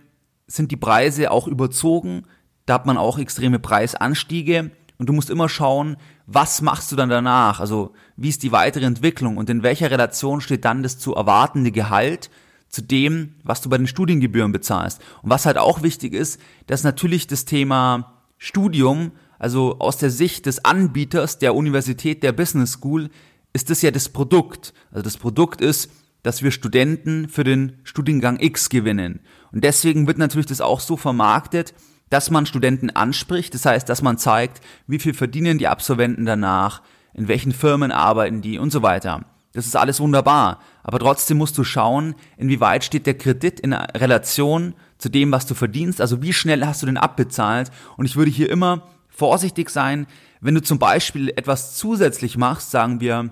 sind 0.49 0.73
die 0.73 0.76
Preise 0.76 1.31
auch 1.31 1.47
überzogen. 1.47 2.25
Da 2.67 2.75
hat 2.75 2.87
man 2.87 2.97
auch 2.97 3.19
extreme 3.19 3.61
Preisanstiege. 3.61 4.73
Und 4.99 5.09
du 5.09 5.12
musst 5.12 5.31
immer 5.31 5.49
schauen, 5.49 5.97
was 6.26 6.61
machst 6.61 6.90
du 6.90 6.97
dann 6.97 7.09
danach? 7.09 7.61
Also 7.61 7.93
wie 8.17 8.31
ist 8.31 8.43
die 8.43 8.50
weitere 8.50 8.85
Entwicklung 8.85 9.37
und 9.37 9.49
in 9.49 9.62
welcher 9.62 9.93
Relation 9.93 10.40
steht 10.40 10.64
dann 10.64 10.83
das 10.83 10.99
zu 10.99 11.14
erwartende 11.14 11.71
Gehalt 11.71 12.31
zu 12.69 12.83
dem, 12.83 13.35
was 13.45 13.61
du 13.61 13.69
bei 13.69 13.78
den 13.78 13.87
Studiengebühren 13.87 14.50
bezahlst? 14.50 15.00
Und 15.23 15.31
was 15.31 15.47
halt 15.47 15.57
auch 15.57 15.83
wichtig 15.83 16.14
ist, 16.14 16.40
dass 16.67 16.83
natürlich 16.83 17.28
das 17.28 17.45
Thema 17.45 18.23
Studium, 18.38 19.12
also 19.38 19.78
aus 19.78 19.99
der 19.99 20.11
Sicht 20.11 20.47
des 20.47 20.64
Anbieters 20.64 21.38
der 21.38 21.55
Universität, 21.55 22.25
der 22.25 22.33
Business 22.33 22.73
School, 22.73 23.09
ist 23.52 23.71
das 23.71 23.83
ja 23.83 23.93
das 23.93 24.09
Produkt. 24.09 24.75
Also 24.90 25.02
das 25.02 25.17
Produkt 25.17 25.61
ist, 25.61 25.90
dass 26.23 26.43
wir 26.43 26.50
Studenten 26.50 27.28
für 27.28 27.45
den 27.45 27.78
Studiengang 27.85 28.40
X 28.40 28.69
gewinnen. 28.69 29.21
Und 29.52 29.64
deswegen 29.64 30.07
wird 30.07 30.19
natürlich 30.19 30.47
das 30.47 30.61
auch 30.61 30.81
so 30.81 30.96
vermarktet, 30.96 31.75
dass 32.11 32.31
man 32.31 32.46
Studenten 32.46 32.90
anspricht. 32.90 33.55
Das 33.55 33.66
heißt, 33.66 33.88
dass 33.88 34.03
man 34.03 34.18
zeigt, 34.18 34.61
wie 34.87 34.99
viel 34.99 35.14
verdienen 35.14 35.59
die 35.59 35.68
Absolventen 35.68 36.25
danach, 36.25 36.83
in 37.14 37.29
welchen 37.29 37.53
Firmen 37.53 37.92
arbeiten 37.92 38.42
die 38.42 38.59
und 38.59 38.70
so 38.70 38.83
weiter. 38.83 39.25
Das 39.53 39.66
ist 39.66 39.77
alles 39.77 40.01
wunderbar. 40.01 40.61
Aber 40.83 40.99
trotzdem 40.99 41.38
musst 41.38 41.59
du 41.59 41.64
schauen, 41.64 42.14
inwieweit 42.37 42.85
steht 42.85 43.07
der 43.07 43.16
Kredit 43.16 43.61
in 43.61 43.73
Relation 43.73 44.75
zu 44.99 45.09
dem, 45.09 45.33
was 45.33 45.46
du 45.46 45.55
verdienst. 45.55 46.01
Also 46.01 46.23
wie 46.23 46.33
schnell 46.33 46.64
hast 46.64 46.83
du 46.83 46.87
den 46.87 46.96
abbezahlt? 46.96 47.70
Und 47.96 48.05
ich 48.05 48.16
würde 48.16 48.31
hier 48.31 48.51
immer 48.51 48.88
vorsichtig 49.09 49.70
sein, 49.70 50.07
wenn 50.40 50.55
du 50.55 50.62
zum 50.62 50.79
Beispiel 50.79 51.31
etwas 51.31 51.77
zusätzlich 51.77 52.37
machst, 52.37 52.70
sagen 52.70 53.01
wir, 53.01 53.31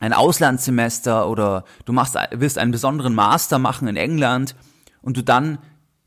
ein 0.00 0.12
Auslandssemester 0.12 1.28
oder 1.28 1.64
du 1.84 1.92
machst, 1.92 2.16
willst 2.32 2.58
einen 2.58 2.72
besonderen 2.72 3.14
Master 3.14 3.58
machen 3.58 3.88
in 3.88 3.96
England 3.96 4.54
und 5.04 5.16
du 5.16 5.22
dann 5.22 5.58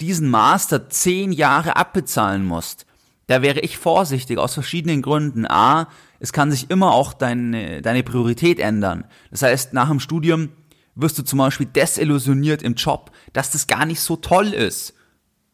diesen 0.01 0.29
Master 0.29 0.89
zehn 0.89 1.31
Jahre 1.31 1.75
abbezahlen 1.75 2.45
musst, 2.45 2.85
da 3.27 3.41
wäre 3.41 3.59
ich 3.59 3.77
vorsichtig 3.77 4.37
aus 4.37 4.53
verschiedenen 4.53 5.01
Gründen. 5.01 5.45
A, 5.45 5.89
es 6.19 6.33
kann 6.33 6.49
sich 6.49 6.69
immer 6.69 6.93
auch 6.93 7.13
deine, 7.13 7.81
deine 7.81 8.03
Priorität 8.03 8.59
ändern. 8.59 9.05
Das 9.31 9.41
heißt, 9.41 9.73
nach 9.73 9.89
dem 9.89 9.99
Studium 9.99 10.49
wirst 10.95 11.19
du 11.19 11.23
zum 11.23 11.39
Beispiel 11.39 11.67
desillusioniert 11.67 12.63
im 12.63 12.73
Job, 12.73 13.11
dass 13.33 13.51
das 13.51 13.67
gar 13.67 13.85
nicht 13.85 13.99
so 13.99 14.15
toll 14.15 14.47
ist. 14.47 14.93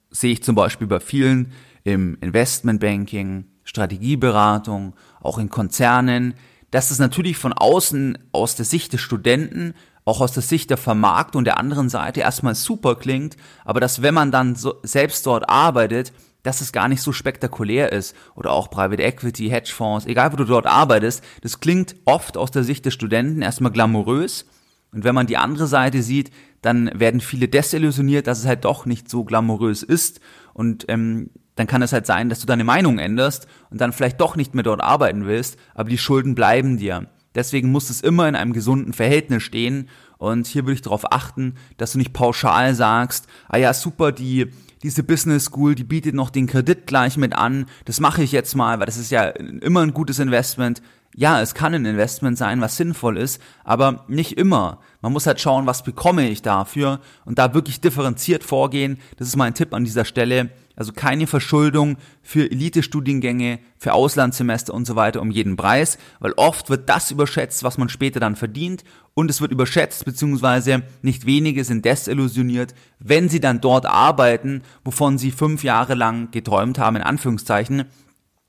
Sehe 0.09 0.31
ich 0.31 0.43
zum 0.43 0.55
Beispiel 0.55 0.87
bei 0.87 0.99
vielen 0.99 1.51
im 1.83 2.17
Investmentbanking, 2.21 3.45
Strategieberatung, 3.63 4.93
auch 5.21 5.37
in 5.37 5.49
Konzernen, 5.49 6.35
dass 6.71 6.91
es 6.91 6.99
natürlich 6.99 7.37
von 7.37 7.53
außen 7.53 8.17
aus 8.31 8.55
der 8.55 8.65
Sicht 8.65 8.93
des 8.93 9.01
Studenten 9.01 9.73
auch 10.05 10.21
aus 10.21 10.33
der 10.33 10.43
Sicht 10.43 10.69
der 10.69 10.77
Vermarktung 10.77 11.43
der 11.43 11.57
anderen 11.57 11.89
Seite 11.89 12.21
erstmal 12.21 12.55
super 12.55 12.95
klingt, 12.95 13.37
aber 13.65 13.79
dass 13.79 14.01
wenn 14.01 14.13
man 14.13 14.31
dann 14.31 14.55
so 14.55 14.75
selbst 14.83 15.25
dort 15.25 15.49
arbeitet, 15.49 16.13
dass 16.43 16.61
es 16.61 16.73
gar 16.73 16.89
nicht 16.89 17.01
so 17.01 17.11
spektakulär 17.11 17.91
ist. 17.91 18.15
Oder 18.35 18.51
auch 18.51 18.69
Private 18.69 19.01
Equity, 19.01 19.49
Hedgefonds, 19.49 20.05
egal 20.05 20.31
wo 20.33 20.35
du 20.35 20.43
dort 20.43 20.67
arbeitest, 20.67 21.23
das 21.41 21.59
klingt 21.61 21.95
oft 22.05 22.37
aus 22.37 22.51
der 22.51 22.63
Sicht 22.63 22.85
des 22.85 22.93
Studenten 22.93 23.41
erstmal 23.41 23.71
glamourös. 23.71 24.45
Und 24.91 25.05
wenn 25.05 25.15
man 25.15 25.25
die 25.25 25.37
andere 25.37 25.67
Seite 25.67 26.03
sieht, 26.03 26.31
dann 26.61 26.91
werden 26.93 27.19
viele 27.19 27.47
desillusioniert, 27.47 28.27
dass 28.27 28.39
es 28.39 28.45
halt 28.45 28.65
doch 28.65 28.85
nicht 28.85 29.09
so 29.09 29.23
glamourös 29.23 29.83
ist. 29.83 30.19
Und 30.53 30.85
ähm, 30.89 31.31
dann 31.55 31.67
kann 31.67 31.81
es 31.81 31.93
halt 31.93 32.05
sein, 32.05 32.29
dass 32.29 32.39
du 32.39 32.45
deine 32.45 32.63
Meinung 32.63 32.99
änderst 32.99 33.47
und 33.69 33.79
dann 33.81 33.93
vielleicht 33.93 34.19
doch 34.21 34.35
nicht 34.35 34.53
mehr 34.53 34.63
dort 34.63 34.81
arbeiten 34.81 35.25
willst, 35.25 35.57
aber 35.73 35.89
die 35.89 35.97
Schulden 35.97 36.35
bleiben 36.35 36.77
dir. 36.77 37.07
Deswegen 37.35 37.71
muss 37.71 37.89
es 37.89 38.01
immer 38.01 38.27
in 38.27 38.35
einem 38.35 38.53
gesunden 38.53 38.93
Verhältnis 38.93 39.43
stehen. 39.43 39.89
Und 40.17 40.47
hier 40.47 40.63
würde 40.63 40.75
ich 40.75 40.81
darauf 40.81 41.11
achten, 41.11 41.55
dass 41.77 41.93
du 41.93 41.97
nicht 41.97 42.13
pauschal 42.13 42.75
sagst, 42.75 43.27
ah 43.49 43.57
ja, 43.57 43.73
super, 43.73 44.11
die, 44.11 44.47
diese 44.83 45.03
Business 45.03 45.45
School, 45.45 45.75
die 45.75 45.83
bietet 45.83 46.15
noch 46.15 46.29
den 46.29 46.47
Kredit 46.47 46.87
gleich 46.87 47.17
mit 47.17 47.33
an. 47.33 47.65
Das 47.85 47.99
mache 47.99 48.23
ich 48.23 48.31
jetzt 48.31 48.55
mal, 48.55 48.79
weil 48.79 48.85
das 48.85 48.97
ist 48.97 49.11
ja 49.11 49.25
immer 49.25 49.81
ein 49.81 49.93
gutes 49.93 50.19
Investment. 50.19 50.81
Ja, 51.15 51.41
es 51.41 51.53
kann 51.53 51.73
ein 51.75 51.85
Investment 51.85 52.37
sein, 52.37 52.59
was 52.61 52.75
sinnvoll 52.75 53.17
ist, 53.17 53.41
aber 53.63 54.03
nicht 54.07 54.37
immer. 54.37 54.79
Man 55.01 55.13
muss 55.13 55.27
halt 55.27 55.39
schauen, 55.39 55.67
was 55.67 55.83
bekomme 55.83 56.27
ich 56.27 56.41
dafür 56.41 57.01
und 57.25 57.37
da 57.37 57.53
wirklich 57.53 57.81
differenziert 57.81 58.43
vorgehen. 58.43 58.97
Das 59.17 59.27
ist 59.27 59.35
mein 59.35 59.53
Tipp 59.53 59.73
an 59.73 59.83
dieser 59.83 60.05
Stelle. 60.05 60.49
Also 60.75 60.91
keine 60.91 61.27
Verschuldung 61.27 61.97
für 62.21 62.49
Elite-Studiengänge, 62.49 63.59
für 63.77 63.93
Auslandssemester 63.93 64.73
und 64.73 64.85
so 64.85 64.95
weiter 64.95 65.21
um 65.21 65.29
jeden 65.29 65.55
Preis, 65.55 65.97
weil 66.19 66.33
oft 66.33 66.69
wird 66.69 66.89
das 66.89 67.11
überschätzt, 67.11 67.63
was 67.63 67.77
man 67.77 67.89
später 67.89 68.19
dann 68.19 68.35
verdient 68.35 68.83
und 69.13 69.29
es 69.29 69.39
wird 69.39 69.51
überschätzt, 69.51 70.05
beziehungsweise 70.05 70.81
nicht 71.03 71.25
wenige 71.25 71.63
sind 71.63 71.85
desillusioniert, 71.85 72.73
wenn 72.99 73.29
sie 73.29 73.39
dann 73.39 73.61
dort 73.61 73.85
arbeiten, 73.85 74.63
wovon 74.83 75.17
sie 75.17 75.31
fünf 75.31 75.63
Jahre 75.63 75.93
lang 75.93 76.31
geträumt 76.31 76.79
haben, 76.79 76.95
in 76.95 77.03
Anführungszeichen. 77.03 77.85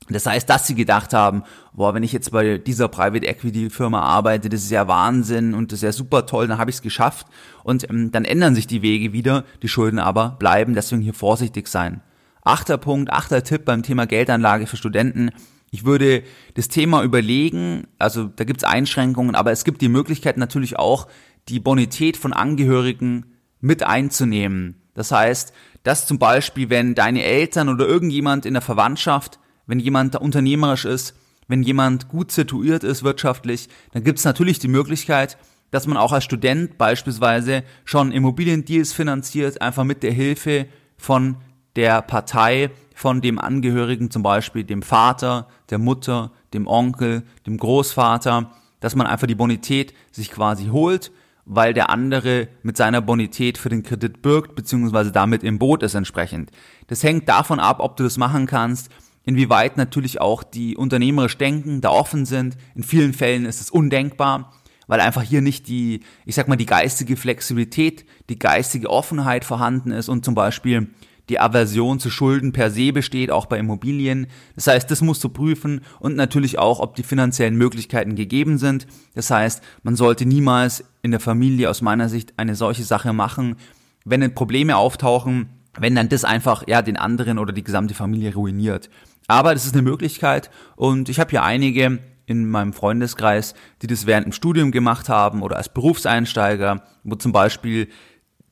Das 0.07 0.27
heißt, 0.27 0.47
dass 0.49 0.67
sie 0.67 0.75
gedacht 0.75 1.13
haben, 1.13 1.43
boah, 1.73 1.95
wenn 1.95 2.03
ich 2.03 2.13
jetzt 2.13 2.31
bei 2.31 2.59
dieser 2.59 2.87
Private 2.87 3.25
Equity 3.25 3.71
Firma 3.71 4.01
arbeite, 4.01 4.49
das 4.49 4.63
ist 4.63 4.69
ja 4.69 4.87
Wahnsinn 4.87 5.55
und 5.55 5.71
das 5.71 5.79
ist 5.79 5.83
ja 5.83 5.91
super 5.91 6.27
toll, 6.27 6.47
dann 6.47 6.59
habe 6.59 6.69
ich 6.69 6.77
es 6.77 6.81
geschafft. 6.83 7.25
Und 7.63 7.89
ähm, 7.89 8.11
dann 8.11 8.23
ändern 8.23 8.53
sich 8.53 8.67
die 8.67 8.83
Wege 8.83 9.13
wieder, 9.13 9.45
die 9.63 9.67
Schulden 9.67 9.97
aber 9.97 10.35
bleiben, 10.37 10.75
deswegen 10.75 11.01
hier 11.01 11.15
vorsichtig 11.15 11.67
sein. 11.67 12.01
Achter 12.45 12.77
Punkt, 12.77 13.11
achter 13.11 13.43
Tipp 13.43 13.65
beim 13.65 13.81
Thema 13.81 14.05
Geldanlage 14.05 14.67
für 14.67 14.77
Studenten. 14.77 15.31
Ich 15.71 15.83
würde 15.83 16.21
das 16.53 16.67
Thema 16.67 17.03
überlegen, 17.03 17.87
also 17.97 18.25
da 18.25 18.43
gibt 18.43 18.61
es 18.61 18.63
Einschränkungen, 18.63 19.33
aber 19.33 19.51
es 19.51 19.65
gibt 19.65 19.81
die 19.81 19.89
Möglichkeit 19.89 20.37
natürlich 20.37 20.77
auch, 20.77 21.07
die 21.49 21.59
Bonität 21.59 22.17
von 22.17 22.33
Angehörigen 22.33 23.25
mit 23.61 23.81
einzunehmen. 23.81 24.79
Das 24.93 25.11
heißt, 25.11 25.53
dass 25.81 26.05
zum 26.05 26.19
Beispiel, 26.19 26.69
wenn 26.69 26.93
deine 26.93 27.23
Eltern 27.23 27.67
oder 27.67 27.87
irgendjemand 27.87 28.45
in 28.45 28.53
der 28.53 28.61
Verwandtschaft, 28.61 29.39
wenn 29.65 29.79
jemand 29.79 30.15
unternehmerisch 30.15 30.85
ist, 30.85 31.15
wenn 31.47 31.63
jemand 31.63 32.09
gut 32.09 32.31
situiert 32.31 32.83
ist 32.83 33.03
wirtschaftlich, 33.03 33.69
dann 33.91 34.03
gibt 34.03 34.19
es 34.19 34.25
natürlich 34.25 34.59
die 34.59 34.67
Möglichkeit, 34.67 35.37
dass 35.71 35.87
man 35.87 35.97
auch 35.97 36.13
als 36.13 36.23
Student 36.23 36.77
beispielsweise 36.77 37.63
schon 37.85 38.11
Immobiliendeals 38.11 38.93
finanziert, 38.93 39.61
einfach 39.61 39.83
mit 39.83 40.03
der 40.03 40.11
Hilfe 40.11 40.67
von 40.95 41.37
der 41.75 42.01
Partei 42.01 42.71
von 42.93 43.21
dem 43.21 43.39
Angehörigen, 43.39 44.09
zum 44.09 44.23
Beispiel 44.23 44.63
dem 44.63 44.81
Vater, 44.81 45.47
der 45.69 45.77
Mutter, 45.77 46.31
dem 46.53 46.67
Onkel, 46.67 47.23
dem 47.45 47.57
Großvater, 47.57 48.51
dass 48.79 48.95
man 48.95 49.07
einfach 49.07 49.27
die 49.27 49.35
Bonität 49.35 49.93
sich 50.11 50.31
quasi 50.31 50.67
holt, 50.67 51.11
weil 51.45 51.73
der 51.73 51.89
andere 51.89 52.47
mit 52.63 52.77
seiner 52.77 53.01
Bonität 53.01 53.57
für 53.57 53.69
den 53.69 53.83
Kredit 53.83 54.21
birgt, 54.21 54.55
beziehungsweise 54.55 55.11
damit 55.11 55.43
im 55.43 55.59
Boot 55.59 55.83
ist 55.83 55.93
entsprechend. 55.93 56.51
Das 56.87 57.03
hängt 57.03 57.29
davon 57.29 57.59
ab, 57.59 57.77
ob 57.79 57.97
du 57.97 58.03
das 58.03 58.17
machen 58.17 58.47
kannst, 58.47 58.89
inwieweit 59.23 59.77
natürlich 59.77 60.21
auch 60.21 60.43
die 60.43 60.75
unternehmerisch 60.77 61.37
denken, 61.37 61.81
da 61.81 61.89
offen 61.89 62.25
sind. 62.25 62.57
In 62.75 62.83
vielen 62.83 63.13
Fällen 63.13 63.45
ist 63.45 63.61
es 63.61 63.69
undenkbar, 63.69 64.53
weil 64.87 65.01
einfach 65.01 65.23
hier 65.23 65.41
nicht 65.41 65.67
die, 65.67 66.01
ich 66.25 66.35
sag 66.35 66.47
mal, 66.47 66.55
die 66.55 66.65
geistige 66.65 67.15
Flexibilität, 67.15 68.05
die 68.29 68.39
geistige 68.39 68.89
Offenheit 68.89 69.45
vorhanden 69.45 69.91
ist 69.91 70.09
und 70.09 70.25
zum 70.25 70.35
Beispiel 70.35 70.89
die 71.29 71.39
Aversion 71.39 71.99
zu 71.99 72.09
Schulden 72.09 72.51
per 72.51 72.69
se 72.69 72.93
besteht, 72.93 73.31
auch 73.31 73.45
bei 73.47 73.57
Immobilien. 73.57 74.27
Das 74.55 74.67
heißt, 74.67 74.89
das 74.89 75.01
musst 75.01 75.23
du 75.23 75.29
prüfen 75.29 75.81
und 75.99 76.15
natürlich 76.15 76.59
auch, 76.59 76.79
ob 76.79 76.95
die 76.95 77.03
finanziellen 77.03 77.55
Möglichkeiten 77.55 78.15
gegeben 78.15 78.57
sind. 78.57 78.87
Das 79.13 79.31
heißt, 79.31 79.63
man 79.83 79.95
sollte 79.95 80.25
niemals 80.25 80.83
in 81.01 81.11
der 81.11 81.19
Familie 81.19 81.69
aus 81.69 81.81
meiner 81.81 82.09
Sicht 82.09 82.33
eine 82.37 82.55
solche 82.55 82.83
Sache 82.83 83.13
machen. 83.13 83.55
Wenn 84.03 84.35
Probleme 84.35 84.77
auftauchen, 84.77 85.49
wenn 85.77 85.95
dann 85.95 86.09
das 86.09 86.23
einfach 86.23 86.67
ja 86.67 86.81
den 86.81 86.97
anderen 86.97 87.39
oder 87.39 87.53
die 87.53 87.63
gesamte 87.63 87.93
Familie 87.93 88.33
ruiniert. 88.33 88.89
Aber 89.27 89.53
das 89.53 89.65
ist 89.65 89.73
eine 89.73 89.81
Möglichkeit 89.81 90.51
und 90.75 91.09
ich 91.09 91.19
habe 91.19 91.31
hier 91.31 91.43
einige 91.43 91.99
in 92.27 92.49
meinem 92.49 92.73
Freundeskreis, 92.73 93.53
die 93.81 93.87
das 93.87 94.05
während 94.05 94.25
dem 94.25 94.31
Studium 94.33 94.71
gemacht 94.71 95.09
haben 95.09 95.41
oder 95.41 95.57
als 95.57 95.69
Berufseinsteiger, 95.69 96.83
wo 97.03 97.15
zum 97.15 97.31
Beispiel 97.31 97.87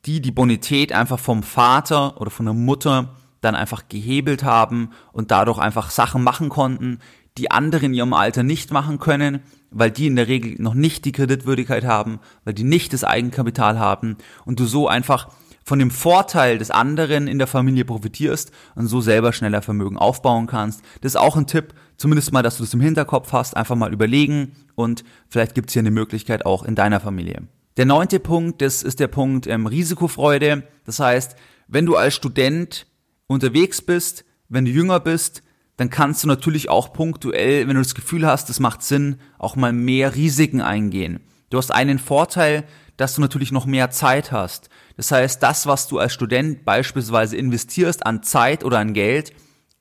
die 0.06 0.20
die 0.20 0.32
Bonität 0.32 0.92
einfach 0.92 1.18
vom 1.18 1.42
Vater 1.42 2.20
oder 2.20 2.30
von 2.30 2.46
der 2.46 2.54
Mutter 2.54 3.14
dann 3.40 3.54
einfach 3.54 3.88
gehebelt 3.88 4.44
haben 4.44 4.90
und 5.12 5.30
dadurch 5.30 5.58
einfach 5.58 5.90
Sachen 5.90 6.22
machen 6.22 6.48
konnten, 6.48 6.98
die 7.36 7.50
andere 7.50 7.86
in 7.86 7.94
ihrem 7.94 8.12
Alter 8.12 8.42
nicht 8.42 8.70
machen 8.70 8.98
können, 8.98 9.40
weil 9.70 9.90
die 9.90 10.06
in 10.06 10.16
der 10.16 10.28
Regel 10.28 10.54
noch 10.60 10.74
nicht 10.74 11.04
die 11.04 11.12
Kreditwürdigkeit 11.12 11.84
haben, 11.84 12.20
weil 12.44 12.54
die 12.54 12.64
nicht 12.64 12.92
das 12.92 13.04
Eigenkapital 13.04 13.78
haben 13.78 14.16
und 14.44 14.60
du 14.60 14.66
so 14.66 14.88
einfach 14.88 15.28
von 15.64 15.78
dem 15.78 15.90
Vorteil 15.90 16.58
des 16.58 16.70
anderen 16.70 17.26
in 17.26 17.38
der 17.38 17.46
Familie 17.46 17.84
profitierst 17.84 18.52
und 18.74 18.86
so 18.86 19.00
selber 19.00 19.32
schneller 19.32 19.62
Vermögen 19.62 19.96
aufbauen 19.96 20.46
kannst. 20.46 20.82
Das 21.00 21.12
ist 21.12 21.16
auch 21.16 21.36
ein 21.36 21.46
Tipp, 21.46 21.74
zumindest 21.96 22.32
mal, 22.32 22.42
dass 22.42 22.58
du 22.58 22.62
das 22.62 22.74
im 22.74 22.80
Hinterkopf 22.80 23.32
hast, 23.32 23.56
einfach 23.56 23.74
mal 23.74 23.92
überlegen 23.92 24.52
und 24.74 25.04
vielleicht 25.28 25.54
gibt 25.54 25.70
es 25.70 25.72
hier 25.72 25.80
eine 25.80 25.90
Möglichkeit 25.90 26.46
auch 26.46 26.62
in 26.62 26.74
deiner 26.74 27.00
Familie. 27.00 27.48
Der 27.76 27.86
neunte 27.86 28.20
Punkt, 28.20 28.62
das 28.62 28.82
ist 28.84 29.00
der 29.00 29.08
Punkt 29.08 29.48
ähm, 29.48 29.66
Risikofreude. 29.66 30.62
Das 30.84 31.00
heißt, 31.00 31.34
wenn 31.66 31.86
du 31.86 31.96
als 31.96 32.14
Student 32.14 32.86
unterwegs 33.26 33.82
bist, 33.82 34.24
wenn 34.48 34.64
du 34.64 34.70
jünger 34.70 35.00
bist, 35.00 35.42
dann 35.76 35.90
kannst 35.90 36.22
du 36.22 36.28
natürlich 36.28 36.68
auch 36.68 36.92
punktuell, 36.92 37.66
wenn 37.66 37.74
du 37.74 37.82
das 37.82 37.96
Gefühl 37.96 38.26
hast, 38.26 38.48
es 38.48 38.60
macht 38.60 38.82
Sinn, 38.82 39.18
auch 39.38 39.56
mal 39.56 39.72
mehr 39.72 40.14
Risiken 40.14 40.60
eingehen. 40.60 41.18
Du 41.50 41.58
hast 41.58 41.72
einen 41.72 41.98
Vorteil, 41.98 42.64
dass 42.96 43.16
du 43.16 43.20
natürlich 43.20 43.50
noch 43.50 43.66
mehr 43.66 43.90
Zeit 43.90 44.30
hast. 44.30 44.68
Das 44.96 45.10
heißt, 45.10 45.42
das, 45.42 45.66
was 45.66 45.88
du 45.88 45.98
als 45.98 46.12
Student 46.12 46.64
beispielsweise 46.64 47.36
investierst 47.36 48.06
an 48.06 48.22
Zeit 48.22 48.64
oder 48.64 48.78
an 48.78 48.94
Geld, 48.94 49.32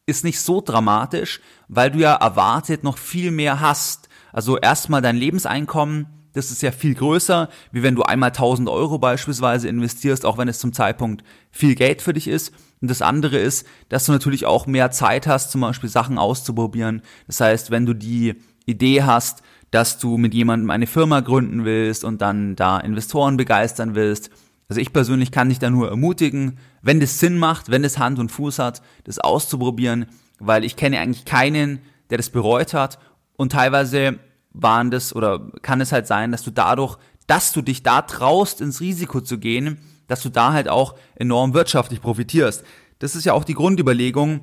ist 0.07 0.23
nicht 0.23 0.39
so 0.39 0.61
dramatisch, 0.61 1.41
weil 1.67 1.91
du 1.91 1.99
ja 1.99 2.15
erwartet 2.15 2.83
noch 2.83 2.97
viel 2.97 3.29
mehr 3.29 3.59
hast. 3.59 4.09
Also 4.31 4.57
erstmal 4.57 5.03
dein 5.03 5.15
Lebenseinkommen, 5.15 6.07
das 6.33 6.51
ist 6.51 6.61
ja 6.61 6.71
viel 6.71 6.95
größer, 6.95 7.49
wie 7.71 7.83
wenn 7.83 7.95
du 7.95 8.03
einmal 8.03 8.29
1000 8.29 8.67
Euro 8.67 8.97
beispielsweise 8.97 9.67
investierst, 9.67 10.25
auch 10.25 10.37
wenn 10.37 10.47
es 10.47 10.59
zum 10.59 10.73
Zeitpunkt 10.73 11.23
viel 11.51 11.75
Geld 11.75 12.01
für 12.01 12.13
dich 12.13 12.27
ist. 12.27 12.51
Und 12.81 12.89
das 12.89 13.01
andere 13.01 13.37
ist, 13.37 13.65
dass 13.89 14.05
du 14.05 14.11
natürlich 14.11 14.45
auch 14.45 14.65
mehr 14.65 14.91
Zeit 14.91 15.27
hast, 15.27 15.51
zum 15.51 15.61
Beispiel 15.61 15.89
Sachen 15.89 16.17
auszuprobieren. 16.17 17.01
Das 17.27 17.39
heißt, 17.39 17.71
wenn 17.71 17.85
du 17.85 17.93
die 17.93 18.35
Idee 18.65 19.03
hast, 19.03 19.43
dass 19.71 19.97
du 19.97 20.17
mit 20.17 20.33
jemandem 20.33 20.69
eine 20.69 20.87
Firma 20.87 21.19
gründen 21.21 21.65
willst 21.65 22.03
und 22.03 22.21
dann 22.21 22.55
da 22.55 22.79
Investoren 22.79 23.37
begeistern 23.37 23.95
willst. 23.95 24.29
Also 24.69 24.79
ich 24.81 24.93
persönlich 24.93 25.31
kann 25.31 25.49
dich 25.49 25.59
da 25.59 25.69
nur 25.69 25.89
ermutigen, 25.89 26.59
wenn 26.81 26.99
das 26.99 27.19
Sinn 27.19 27.37
macht, 27.37 27.69
wenn 27.69 27.83
es 27.83 27.97
Hand 27.97 28.19
und 28.19 28.31
Fuß 28.31 28.59
hat, 28.59 28.81
das 29.03 29.19
auszuprobieren, 29.19 30.05
weil 30.39 30.63
ich 30.63 30.75
kenne 30.75 30.99
eigentlich 30.99 31.25
keinen, 31.25 31.79
der 32.09 32.17
das 32.17 32.29
bereut 32.29 32.73
hat 32.73 32.99
und 33.35 33.51
teilweise 33.51 34.19
waren 34.53 34.91
das 34.91 35.15
oder 35.15 35.51
kann 35.61 35.81
es 35.81 35.91
halt 35.91 36.07
sein, 36.07 36.31
dass 36.31 36.43
du 36.43 36.51
dadurch, 36.51 36.97
dass 37.27 37.51
du 37.51 37.61
dich 37.61 37.83
da 37.83 38.01
traust, 38.01 38.61
ins 38.61 38.81
Risiko 38.81 39.21
zu 39.21 39.37
gehen, 39.37 39.79
dass 40.07 40.21
du 40.21 40.29
da 40.29 40.53
halt 40.53 40.69
auch 40.69 40.95
enorm 41.15 41.53
wirtschaftlich 41.53 42.01
profitierst. 42.01 42.63
Das 42.99 43.15
ist 43.15 43.25
ja 43.25 43.33
auch 43.33 43.43
die 43.43 43.55
Grundüberlegung, 43.55 44.41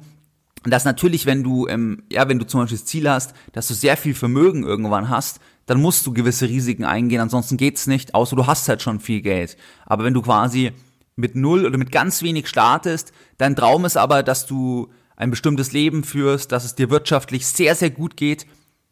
dass 0.64 0.85
natürlich, 0.85 1.27
wenn 1.27 1.42
du, 1.42 1.66
ähm, 1.68 2.03
ja, 2.11 2.29
wenn 2.29 2.38
du 2.38 2.46
zum 2.46 2.61
Beispiel 2.61 2.79
das 2.79 2.87
Ziel 2.87 3.09
hast, 3.09 3.35
dass 3.53 3.68
du 3.68 3.75
sehr 3.75 3.96
viel 3.96 4.14
Vermögen 4.14 4.64
irgendwann 4.64 5.09
hast, 5.09 5.40
dann 5.66 5.81
musst 5.81 6.07
du 6.07 6.12
gewisse 6.12 6.49
Risiken 6.49 6.85
eingehen, 6.85 7.20
ansonsten 7.20 7.57
geht's 7.57 7.87
nicht, 7.87 8.14
außer 8.14 8.37
du 8.37 8.46
hast 8.46 8.68
halt 8.68 8.83
schon 8.83 9.01
viel 9.01 9.23
Geld. 9.23 9.57
Aber 9.87 10.05
wenn 10.05 10.14
du 10.14 10.23
quasi 10.23 10.73
mit 11.16 11.37
null 11.37 11.64
oder 11.64 11.79
mit 11.79 11.92
ganz 11.92 12.23
wenig 12.23 12.49
startest, 12.49 13.12
dein 13.38 13.57
Traum 13.57 13.85
ist 13.85 13.96
aber, 13.96 14.23
dass 14.23 14.46
du 14.46 14.90
ein 15.16 15.31
bestimmtes 15.31 15.73
Leben 15.73 16.03
führst, 16.03 16.51
dass 16.51 16.64
es 16.64 16.75
dir 16.75 16.90
wirtschaftlich 16.90 17.46
sehr, 17.46 17.75
sehr 17.75 17.90
gut 17.90 18.16
geht, 18.16 18.46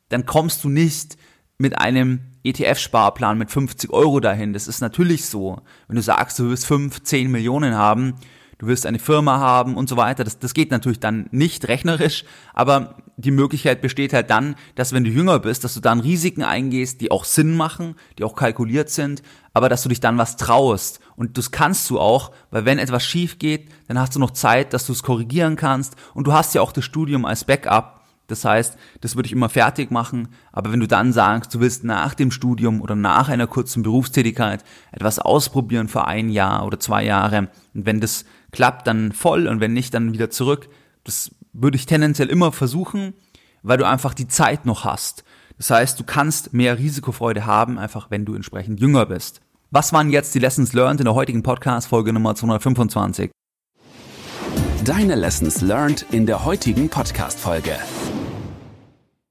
dann 0.09 0.27
kommst 0.27 0.64
du 0.64 0.68
nicht 0.68 1.16
mit 1.59 1.79
einem 1.79 2.21
ETF-Sparplan 2.44 3.37
mit 3.37 3.51
50 3.51 3.90
Euro 3.90 4.21
dahin. 4.21 4.53
Das 4.53 4.68
ist 4.68 4.81
natürlich 4.81 5.27
so. 5.27 5.61
Wenn 5.87 5.97
du 5.97 6.03
sagst, 6.03 6.38
du 6.38 6.49
willst 6.49 6.66
5, 6.66 7.03
10 7.03 7.31
Millionen 7.31 7.75
haben, 7.75 8.14
du 8.59 8.66
willst 8.66 8.87
eine 8.87 8.99
Firma 8.99 9.38
haben 9.38 9.77
und 9.77 9.88
so 9.88 9.97
weiter, 9.97 10.25
das, 10.25 10.38
das 10.38 10.55
geht 10.55 10.71
natürlich 10.71 11.01
dann 11.01 11.29
nicht 11.31 11.68
rechnerisch, 11.68 12.25
aber 12.55 12.97
die 13.16 13.31
Möglichkeit 13.33 13.81
besteht 13.81 14.12
halt 14.12 14.31
dann, 14.31 14.55
dass 14.77 14.92
wenn 14.92 15.05
du 15.05 15.11
jünger 15.11 15.40
bist, 15.40 15.64
dass 15.64 15.75
du 15.75 15.81
dann 15.81 16.01
Risiken 16.01 16.44
eingehst, 16.44 17.01
die 17.01 17.11
auch 17.11 17.25
Sinn 17.25 17.57
machen, 17.57 17.97
die 18.18 18.25
auch 18.25 18.37
kalkuliert 18.37 18.90
sind, 18.90 19.23
aber 19.53 19.68
dass 19.68 19.83
du 19.83 19.88
dich 19.88 20.01
dann 20.01 20.18
was 20.18 20.37
traust. 20.37 21.01
Und 21.16 21.37
das 21.37 21.51
kannst 21.51 21.90
du 21.90 21.99
auch, 21.99 22.31
weil 22.51 22.64
wenn 22.64 22.79
etwas 22.79 23.05
schief 23.05 23.40
geht, 23.40 23.68
dann 23.88 23.99
hast 23.99 24.14
du 24.14 24.21
noch 24.21 24.31
Zeit, 24.31 24.73
dass 24.73 24.87
du 24.87 24.92
es 24.92 25.03
korrigieren 25.03 25.57
kannst 25.57 25.97
und 26.14 26.29
du 26.29 26.33
hast 26.33 26.55
ja 26.55 26.62
auch 26.62 26.73
das 26.73 26.85
Studium 26.85 27.25
als 27.25 27.44
Backup 27.44 27.97
das 28.29 28.45
heißt, 28.45 28.77
das 29.01 29.17
würde 29.17 29.27
ich 29.27 29.33
immer 29.33 29.49
fertig 29.49 29.91
machen. 29.91 30.29
Aber 30.53 30.71
wenn 30.71 30.81
du 30.81 30.87
dann 30.87 31.12
sagst, 31.12 31.53
du 31.55 31.61
willst 31.61 31.83
nach 31.83 32.14
dem 32.14 32.31
Studium 32.31 32.81
oder 32.81 32.95
nach 32.95 33.29
einer 33.29 33.47
kurzen 33.47 33.83
Berufstätigkeit 33.83 34.62
etwas 34.93 35.19
ausprobieren 35.19 35.88
für 35.88 36.07
ein 36.07 36.29
Jahr 36.29 36.64
oder 36.64 36.79
zwei 36.79 37.05
Jahre 37.05 37.49
und 37.75 37.87
wenn 37.87 38.01
das 38.01 38.25
klappt, 38.53 38.87
dann 38.87 39.12
voll 39.12 39.49
und 39.49 39.61
wenn 39.61 39.73
nicht, 39.73 39.95
dann 39.95 40.12
wieder 40.12 40.31
zurück. 40.31 40.69
Das 41.05 41.35
würde 41.53 41.77
ich 41.77 41.87
tendenziell 41.87 42.29
immer 42.29 42.53
versuchen, 42.53 43.14
weil 43.62 43.79
du 43.79 43.87
einfach 43.87 44.14
die 44.14 44.29
Zeit 44.29 44.67
noch 44.67 44.85
hast. 44.85 45.25
Das 45.57 45.71
heißt, 45.71 45.99
du 45.99 46.05
kannst 46.05 46.53
mehr 46.53 46.79
Risikofreude 46.79 47.47
haben, 47.47 47.79
einfach 47.79 48.11
wenn 48.11 48.25
du 48.25 48.35
entsprechend 48.35 48.79
jünger 48.79 49.07
bist. 49.07 49.41
Was 49.71 49.93
waren 49.93 50.11
jetzt 50.11 50.35
die 50.35 50.38
Lessons 50.38 50.73
learned 50.73 51.01
in 51.01 51.05
der 51.05 51.14
heutigen 51.14 51.43
Podcast-Folge 51.43 52.12
Nummer 52.12 52.35
225? 52.35 53.31
Deine 54.85 55.17
Lessons 55.17 55.61
learned 55.61 56.07
in 56.11 56.25
der 56.25 56.45
heutigen 56.45 56.88
Podcast-Folge. 56.88 57.77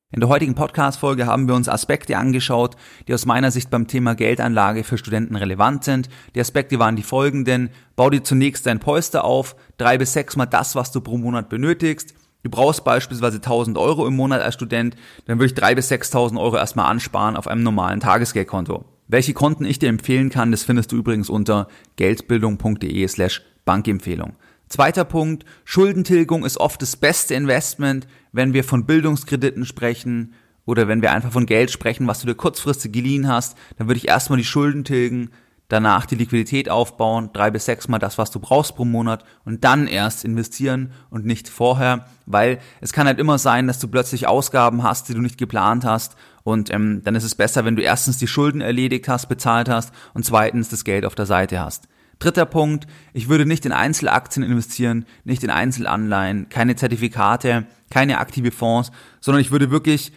In 0.10 0.22
der 0.22 0.30
heutigen 0.30 0.56
Podcast-Folge 0.56 1.26
haben 1.26 1.50
wir 1.50 1.56
uns 1.56 1.68
Aspekte 1.68 2.18
angeschaut, 2.18 2.78
die 3.10 3.14
aus 3.14 3.26
meiner 3.26 3.52
Sicht 3.52 3.70
beim 3.70 3.88
Thema 3.88 4.16
Geldanlage 4.16 4.86
für 4.86 4.98
Studenten 4.98 5.36
relevant 5.36 5.84
sind. 5.84 6.08
Die 6.34 6.40
Aspekte 6.40 6.80
waren 6.80 6.96
die 6.96 7.04
folgenden. 7.04 7.72
Bau 7.98 8.10
dir 8.10 8.24
zunächst 8.24 8.66
dein 8.66 8.80
Polster 8.80 9.26
auf, 9.26 9.58
drei 9.76 9.98
bis 9.98 10.14
sechs 10.14 10.38
Mal 10.38 10.46
das, 10.46 10.76
was 10.76 10.94
du 10.94 11.02
pro 11.02 11.18
Monat 11.18 11.50
benötigst. 11.50 12.14
Du 12.44 12.50
brauchst 12.50 12.86
beispielsweise 12.86 13.38
1000 13.38 13.78
Euro 13.78 14.08
im 14.08 14.16
Monat 14.16 14.42
als 14.42 14.56
Student, 14.56 14.96
dann 15.26 15.40
würde 15.40 15.48
ich 15.48 15.56
drei 15.56 15.76
bis 15.76 15.92
6.000 15.92 16.40
Euro 16.40 16.56
erstmal 16.56 16.90
ansparen 16.90 17.36
auf 17.36 17.48
einem 17.48 17.64
normalen 17.64 18.00
Tagesgeldkonto. 18.00 18.86
Welche 19.10 19.34
Konten 19.34 19.66
ich 19.66 19.78
dir 19.78 19.90
empfehlen 19.90 20.30
kann, 20.30 20.52
das 20.52 20.64
findest 20.64 20.94
du 20.94 20.96
übrigens 20.96 21.30
unter 21.30 21.68
geldbildung.de 21.98 23.06
slash 23.10 23.42
Bankempfehlung. 23.66 24.38
Zweiter 24.70 25.06
Punkt, 25.06 25.46
Schuldentilgung 25.64 26.44
ist 26.44 26.60
oft 26.60 26.82
das 26.82 26.98
beste 26.98 27.34
Investment, 27.36 28.08
wenn 28.34 28.54
wir 28.54 28.64
von 28.64 28.86
Bildungskrediten 28.86 29.66
sprechen 29.66 30.34
oder 30.66 30.90
wenn 30.90 31.02
wir 31.02 31.14
einfach 31.14 31.32
von 31.32 31.46
Geld 31.46 31.72
sprechen, 31.72 32.08
was 32.08 32.20
du 32.20 32.28
dir 32.28 32.36
kurzfristig 32.36 32.92
geliehen 32.92 33.30
hast, 33.30 33.58
dann 33.78 33.88
würde 33.88 33.98
ich 33.98 34.10
erstmal 34.10 34.38
die 34.38 34.44
Schulden 34.44 34.84
tilgen, 34.84 35.30
danach 35.70 36.06
die 36.06 36.16
Liquidität 36.16 36.70
aufbauen, 36.70 37.30
drei 37.32 37.50
bis 37.50 37.66
sechs 37.66 37.88
Mal 37.88 38.00
das, 38.00 38.18
was 38.18 38.32
du 38.32 38.40
brauchst 38.40 38.76
pro 38.76 38.84
Monat 38.84 39.24
und 39.46 39.64
dann 39.64 39.88
erst 39.88 40.26
investieren 40.26 40.92
und 41.10 41.26
nicht 41.26 41.48
vorher, 41.48 42.06
weil 42.26 42.60
es 42.82 42.92
kann 42.92 43.08
halt 43.08 43.20
immer 43.20 43.38
sein, 43.38 43.68
dass 43.68 43.80
du 43.80 43.88
plötzlich 43.88 44.28
Ausgaben 44.28 44.84
hast, 44.84 45.08
die 45.08 45.14
du 45.14 45.22
nicht 45.22 45.38
geplant 45.38 45.86
hast 45.86 46.18
und 46.44 46.74
ähm, 46.74 47.02
dann 47.06 47.16
ist 47.16 47.24
es 47.24 47.36
besser, 47.36 47.64
wenn 47.64 47.78
du 47.78 47.84
erstens 47.84 48.18
die 48.18 48.28
Schulden 48.28 48.60
erledigt 48.60 49.08
hast, 49.08 49.28
bezahlt 49.28 49.70
hast 49.70 49.94
und 50.14 50.26
zweitens 50.26 50.68
das 50.68 50.84
Geld 50.84 51.06
auf 51.06 51.16
der 51.16 51.26
Seite 51.26 51.60
hast. 51.60 51.88
Dritter 52.20 52.46
Punkt, 52.46 52.88
ich 53.14 53.30
würde 53.30 53.46
nicht 53.46 53.66
in 53.66 53.72
Einzelaktien 53.72 54.44
investieren, 54.44 55.06
nicht 55.24 55.44
in 55.44 55.50
Einzelanleihen, 55.50 56.50
keine 56.50 56.76
Zertifikate, 56.76 57.68
keine 57.90 58.18
aktive 58.18 58.52
Fonds, 58.52 58.92
sondern 59.20 59.42
ich 59.42 59.52
würde 59.52 59.70
wirklich 59.70 60.12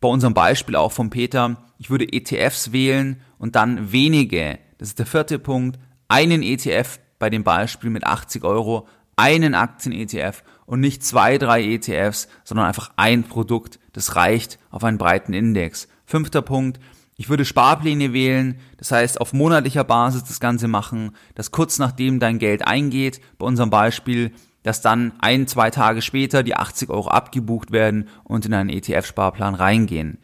bei 0.00 0.08
unserem 0.08 0.34
Beispiel 0.34 0.76
auch 0.76 0.92
von 0.92 1.10
Peter, 1.10 1.62
ich 1.78 1.90
würde 1.90 2.10
ETFs 2.10 2.72
wählen 2.72 3.20
und 3.38 3.56
dann 3.56 3.92
wenige, 3.92 4.58
das 4.78 4.88
ist 4.88 4.98
der 4.98 5.06
vierte 5.06 5.38
Punkt, 5.38 5.78
einen 6.08 6.42
ETF 6.42 6.98
bei 7.18 7.30
dem 7.30 7.44
Beispiel 7.44 7.90
mit 7.90 8.04
80 8.04 8.44
Euro 8.44 8.88
einen 9.16 9.54
Aktien-ETF 9.54 10.42
und 10.64 10.80
nicht 10.80 11.04
zwei, 11.04 11.36
drei 11.36 11.62
ETFs, 11.62 12.28
sondern 12.44 12.66
einfach 12.66 12.92
ein 12.96 13.24
Produkt. 13.24 13.78
Das 13.92 14.16
reicht 14.16 14.58
auf 14.70 14.82
einen 14.84 14.98
breiten 14.98 15.34
Index. 15.34 15.88
Fünfter 16.06 16.42
Punkt. 16.42 16.80
Ich 17.20 17.28
würde 17.28 17.44
Sparpläne 17.44 18.14
wählen, 18.14 18.54
das 18.78 18.92
heißt 18.92 19.20
auf 19.20 19.34
monatlicher 19.34 19.84
Basis 19.84 20.24
das 20.24 20.40
Ganze 20.40 20.68
machen, 20.68 21.10
dass 21.34 21.50
kurz 21.50 21.78
nachdem 21.78 22.18
dein 22.18 22.38
Geld 22.38 22.66
eingeht, 22.66 23.20
bei 23.36 23.44
unserem 23.44 23.68
Beispiel, 23.68 24.32
dass 24.62 24.80
dann 24.80 25.12
ein, 25.18 25.46
zwei 25.46 25.68
Tage 25.68 26.00
später 26.00 26.42
die 26.42 26.56
80 26.56 26.88
Euro 26.88 27.08
abgebucht 27.08 27.72
werden 27.72 28.08
und 28.24 28.46
in 28.46 28.54
einen 28.54 28.70
ETF-Sparplan 28.70 29.54
reingehen. 29.54 30.16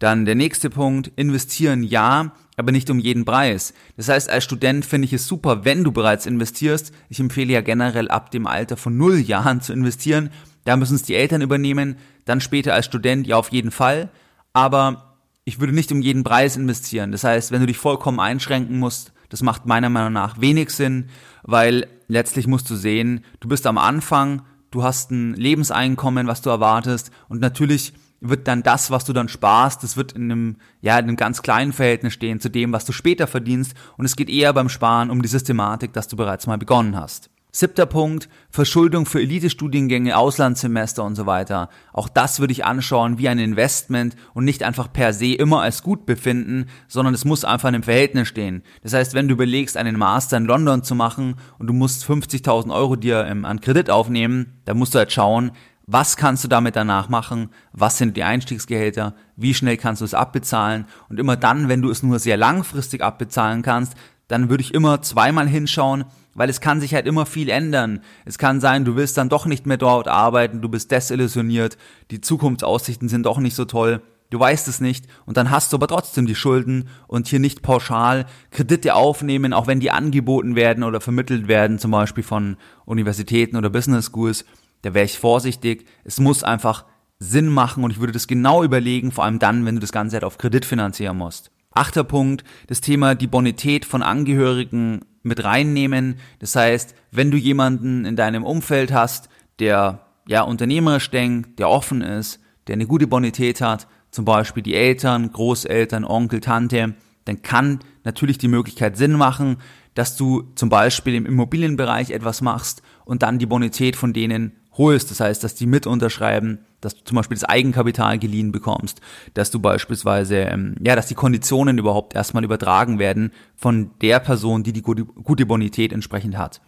Dann 0.00 0.24
der 0.24 0.34
nächste 0.34 0.70
Punkt, 0.70 1.12
investieren 1.14 1.84
ja, 1.84 2.32
aber 2.56 2.72
nicht 2.72 2.90
um 2.90 2.98
jeden 2.98 3.24
Preis. 3.24 3.72
Das 3.96 4.08
heißt, 4.08 4.28
als 4.28 4.42
Student 4.42 4.84
finde 4.84 5.06
ich 5.06 5.12
es 5.12 5.28
super, 5.28 5.64
wenn 5.64 5.84
du 5.84 5.92
bereits 5.92 6.26
investierst. 6.26 6.90
Ich 7.08 7.20
empfehle 7.20 7.52
ja 7.52 7.60
generell 7.60 8.08
ab 8.08 8.32
dem 8.32 8.48
Alter 8.48 8.76
von 8.76 8.96
null 8.96 9.20
Jahren 9.20 9.60
zu 9.60 9.72
investieren. 9.72 10.30
Da 10.64 10.76
müssen 10.76 10.96
es 10.96 11.04
die 11.04 11.14
Eltern 11.14 11.42
übernehmen. 11.42 11.94
Dann 12.24 12.40
später 12.40 12.74
als 12.74 12.86
Student 12.86 13.28
ja 13.28 13.36
auf 13.36 13.52
jeden 13.52 13.70
Fall. 13.70 14.10
Aber 14.52 15.09
ich 15.44 15.60
würde 15.60 15.72
nicht 15.72 15.92
um 15.92 16.00
jeden 16.00 16.24
Preis 16.24 16.56
investieren. 16.56 17.12
Das 17.12 17.24
heißt, 17.24 17.50
wenn 17.50 17.60
du 17.60 17.66
dich 17.66 17.78
vollkommen 17.78 18.20
einschränken 18.20 18.78
musst, 18.78 19.12
das 19.28 19.42
macht 19.42 19.66
meiner 19.66 19.88
Meinung 19.88 20.12
nach 20.12 20.40
wenig 20.40 20.70
Sinn, 20.70 21.08
weil 21.42 21.86
letztlich 22.08 22.46
musst 22.46 22.68
du 22.68 22.74
sehen, 22.74 23.24
du 23.40 23.48
bist 23.48 23.66
am 23.66 23.78
Anfang, 23.78 24.42
du 24.70 24.82
hast 24.82 25.10
ein 25.10 25.34
Lebenseinkommen, 25.34 26.26
was 26.26 26.42
du 26.42 26.50
erwartest 26.50 27.10
und 27.28 27.40
natürlich 27.40 27.92
wird 28.20 28.46
dann 28.48 28.62
das, 28.62 28.90
was 28.90 29.04
du 29.04 29.12
dann 29.12 29.28
sparst, 29.28 29.82
das 29.82 29.96
wird 29.96 30.12
in 30.12 30.30
einem, 30.30 30.56
ja, 30.82 30.98
in 30.98 31.06
einem 31.06 31.16
ganz 31.16 31.42
kleinen 31.42 31.72
Verhältnis 31.72 32.12
stehen 32.12 32.38
zu 32.38 32.50
dem, 32.50 32.72
was 32.72 32.84
du 32.84 32.92
später 32.92 33.26
verdienst. 33.26 33.74
Und 33.96 34.04
es 34.04 34.14
geht 34.14 34.28
eher 34.28 34.52
beim 34.52 34.68
Sparen 34.68 35.10
um 35.10 35.22
die 35.22 35.28
Systematik, 35.28 35.94
dass 35.94 36.06
du 36.06 36.16
bereits 36.16 36.46
mal 36.46 36.58
begonnen 36.58 36.96
hast. 36.96 37.30
Siebter 37.52 37.86
Punkt, 37.86 38.28
Verschuldung 38.48 39.06
für 39.06 39.20
Elite-Studiengänge, 39.20 40.16
Auslandssemester 40.16 41.04
und 41.04 41.16
so 41.16 41.26
weiter. 41.26 41.68
Auch 41.92 42.08
das 42.08 42.40
würde 42.40 42.52
ich 42.52 42.64
anschauen 42.64 43.18
wie 43.18 43.28
ein 43.28 43.38
Investment 43.38 44.14
und 44.34 44.44
nicht 44.44 44.62
einfach 44.62 44.92
per 44.92 45.12
se 45.12 45.34
immer 45.34 45.60
als 45.60 45.82
gut 45.82 46.06
befinden, 46.06 46.66
sondern 46.86 47.14
es 47.14 47.24
muss 47.24 47.44
einfach 47.44 47.68
in 47.68 47.74
einem 47.74 47.84
Verhältnis 47.84 48.28
stehen. 48.28 48.62
Das 48.82 48.92
heißt, 48.92 49.14
wenn 49.14 49.28
du 49.28 49.34
überlegst, 49.34 49.76
einen 49.76 49.98
Master 49.98 50.36
in 50.36 50.44
London 50.44 50.84
zu 50.84 50.94
machen 50.94 51.34
und 51.58 51.66
du 51.66 51.72
musst 51.72 52.04
50.000 52.04 52.72
Euro 52.72 52.96
dir 52.96 53.26
ähm, 53.26 53.44
an 53.44 53.60
Kredit 53.60 53.90
aufnehmen, 53.90 54.60
dann 54.64 54.78
musst 54.78 54.94
du 54.94 54.98
halt 54.98 55.12
schauen, 55.12 55.52
was 55.92 56.16
kannst 56.16 56.44
du 56.44 56.48
damit 56.48 56.76
danach 56.76 57.08
machen? 57.08 57.50
Was 57.72 57.98
sind 57.98 58.16
die 58.16 58.22
Einstiegsgehälter? 58.22 59.16
Wie 59.34 59.54
schnell 59.54 59.76
kannst 59.76 60.02
du 60.02 60.04
es 60.04 60.14
abbezahlen? 60.14 60.86
Und 61.08 61.18
immer 61.18 61.36
dann, 61.36 61.68
wenn 61.68 61.82
du 61.82 61.90
es 61.90 62.04
nur 62.04 62.20
sehr 62.20 62.36
langfristig 62.36 63.02
abbezahlen 63.02 63.62
kannst, 63.62 63.94
dann 64.28 64.48
würde 64.48 64.62
ich 64.62 64.72
immer 64.72 65.02
zweimal 65.02 65.48
hinschauen, 65.48 66.04
weil 66.34 66.50
es 66.50 66.60
kann 66.60 66.80
sich 66.80 66.94
halt 66.94 67.06
immer 67.06 67.26
viel 67.26 67.48
ändern. 67.48 68.00
Es 68.24 68.38
kann 68.38 68.60
sein, 68.60 68.84
du 68.84 68.96
willst 68.96 69.16
dann 69.16 69.28
doch 69.28 69.46
nicht 69.46 69.66
mehr 69.66 69.76
dort 69.76 70.08
arbeiten, 70.08 70.62
du 70.62 70.68
bist 70.68 70.90
desillusioniert, 70.90 71.76
die 72.10 72.20
Zukunftsaussichten 72.20 73.08
sind 73.08 73.26
doch 73.26 73.38
nicht 73.38 73.54
so 73.54 73.64
toll. 73.64 74.02
Du 74.30 74.38
weißt 74.38 74.68
es 74.68 74.80
nicht 74.80 75.06
und 75.26 75.36
dann 75.36 75.50
hast 75.50 75.72
du 75.72 75.76
aber 75.76 75.88
trotzdem 75.88 76.26
die 76.26 76.36
Schulden 76.36 76.88
und 77.08 77.26
hier 77.26 77.40
nicht 77.40 77.62
pauschal 77.62 78.26
Kredite 78.52 78.94
aufnehmen, 78.94 79.52
auch 79.52 79.66
wenn 79.66 79.80
die 79.80 79.90
angeboten 79.90 80.54
werden 80.54 80.84
oder 80.84 81.00
vermittelt 81.00 81.48
werden, 81.48 81.80
zum 81.80 81.90
Beispiel 81.90 82.22
von 82.22 82.56
Universitäten 82.84 83.56
oder 83.56 83.70
Business 83.70 84.06
Schools 84.06 84.44
da 84.82 84.94
wäre 84.94 85.04
ich 85.04 85.18
vorsichtig. 85.18 85.86
Es 86.04 86.20
muss 86.20 86.42
einfach 86.42 86.84
Sinn 87.18 87.48
machen 87.48 87.84
und 87.84 87.90
ich 87.90 88.00
würde 88.00 88.12
das 88.12 88.26
genau 88.26 88.64
überlegen, 88.64 89.12
vor 89.12 89.24
allem 89.24 89.38
dann, 89.38 89.66
wenn 89.66 89.74
du 89.74 89.80
das 89.80 89.92
Ganze 89.92 90.14
halt 90.16 90.24
auf 90.24 90.38
Kredit 90.38 90.64
finanzieren 90.64 91.18
musst. 91.18 91.50
Achter 91.72 92.02
Punkt, 92.02 92.44
das 92.66 92.80
Thema 92.80 93.14
die 93.14 93.26
Bonität 93.26 93.84
von 93.84 94.02
Angehörigen 94.02 95.04
mit 95.22 95.44
reinnehmen. 95.44 96.16
Das 96.38 96.56
heißt, 96.56 96.94
wenn 97.10 97.30
du 97.30 97.36
jemanden 97.36 98.04
in 98.04 98.16
deinem 98.16 98.44
Umfeld 98.44 98.92
hast, 98.92 99.28
der 99.58 100.06
ja 100.26 100.42
unternehmerisch 100.42 101.10
denkt, 101.10 101.58
der 101.58 101.68
offen 101.68 102.02
ist, 102.02 102.40
der 102.66 102.74
eine 102.74 102.86
gute 102.86 103.06
Bonität 103.06 103.60
hat, 103.60 103.86
zum 104.10 104.24
Beispiel 104.24 104.62
die 104.62 104.74
Eltern, 104.74 105.32
Großeltern, 105.32 106.04
Onkel, 106.04 106.40
Tante, 106.40 106.94
dann 107.24 107.42
kann 107.42 107.80
natürlich 108.04 108.38
die 108.38 108.48
Möglichkeit 108.48 108.96
Sinn 108.96 109.12
machen, 109.12 109.58
dass 109.94 110.16
du 110.16 110.50
zum 110.54 110.68
Beispiel 110.68 111.14
im 111.14 111.26
Immobilienbereich 111.26 112.10
etwas 112.10 112.40
machst 112.40 112.82
und 113.04 113.22
dann 113.22 113.38
die 113.38 113.46
Bonität 113.46 113.96
von 113.96 114.12
denen 114.12 114.52
holst. 114.72 115.10
Das 115.10 115.20
heißt, 115.20 115.42
dass 115.42 115.54
die 115.54 115.66
mit 115.66 115.86
unterschreiben, 115.86 116.58
dass 116.80 116.94
du 116.94 117.04
zum 117.04 117.16
Beispiel 117.16 117.36
das 117.36 117.44
Eigenkapital 117.44 118.18
geliehen 118.18 118.52
bekommst, 118.52 119.00
dass 119.34 119.50
du 119.50 119.58
beispielsweise, 119.58 120.36
ähm, 120.36 120.76
ja, 120.84 120.96
dass 120.96 121.08
die 121.08 121.14
Konditionen 121.14 121.78
überhaupt 121.78 122.14
erstmal 122.14 122.44
übertragen 122.44 122.98
werden 122.98 123.32
von 123.56 123.90
der 124.00 124.20
Person, 124.20 124.62
die 124.62 124.72
die 124.72 124.82
gute, 124.82 125.46
Bonität 125.46 125.92
entsprechend 125.92 126.38
hat. 126.38 126.60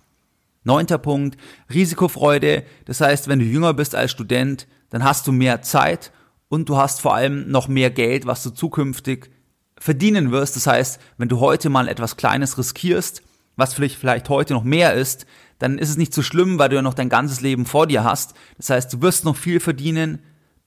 Neunter 0.65 0.99
Punkt, 0.99 1.37
Risikofreude. 1.73 2.65
Das 2.85 3.01
heißt, 3.01 3.29
wenn 3.29 3.39
du 3.39 3.45
jünger 3.45 3.75
bist 3.75 3.95
als 3.95 4.13
Student, 4.13 4.69
dann 4.91 5.03
hast 5.03 5.27
du 5.27 5.33
mehr 5.33 5.63
Zeit 5.63 6.13
und 6.49 6.69
du 6.69 6.77
hast 6.77 7.01
vor 7.01 7.15
allem 7.15 7.51
noch 7.51 7.67
mehr 7.67 7.91
Geld, 7.91 8.27
was 8.27 8.43
du 8.43 8.51
zukünftig 8.51 9.31
verdienen 9.79 10.31
wirst. 10.31 10.55
Das 10.55 10.67
heißt, 10.67 11.01
wenn 11.19 11.29
du 11.29 11.41
heute 11.41 11.69
mal 11.69 11.89
etwas 11.89 12.17
Kleines 12.17 12.59
riskierst, 12.59 13.23
was 13.57 13.75
vielleicht, 13.75 13.97
vielleicht 13.97 14.29
heute 14.29 14.55
noch 14.55 14.65
mehr 14.65 14.95
ist, 14.95 15.27
dann 15.63 15.79
ist 15.79 15.91
es 15.91 15.97
nicht 15.97 16.13
so 16.13 16.23
schlimm, 16.23 16.59
weil 16.59 16.71
du 16.71 16.75
ja 16.75 16.83
noch 16.83 16.93
dein 16.93 17.09
ganzes 17.09 17.41
Leben 17.41 17.67
vor 17.67 17.87
dir 17.87 18.03
hast. 18.03 18.35
Das 18.57 18.69
heißt, 18.71 18.93
du 18.93 19.01
wirst 19.01 19.25
noch 19.25 19.37
viel 19.37 19.61
verdienen, 19.61 20.19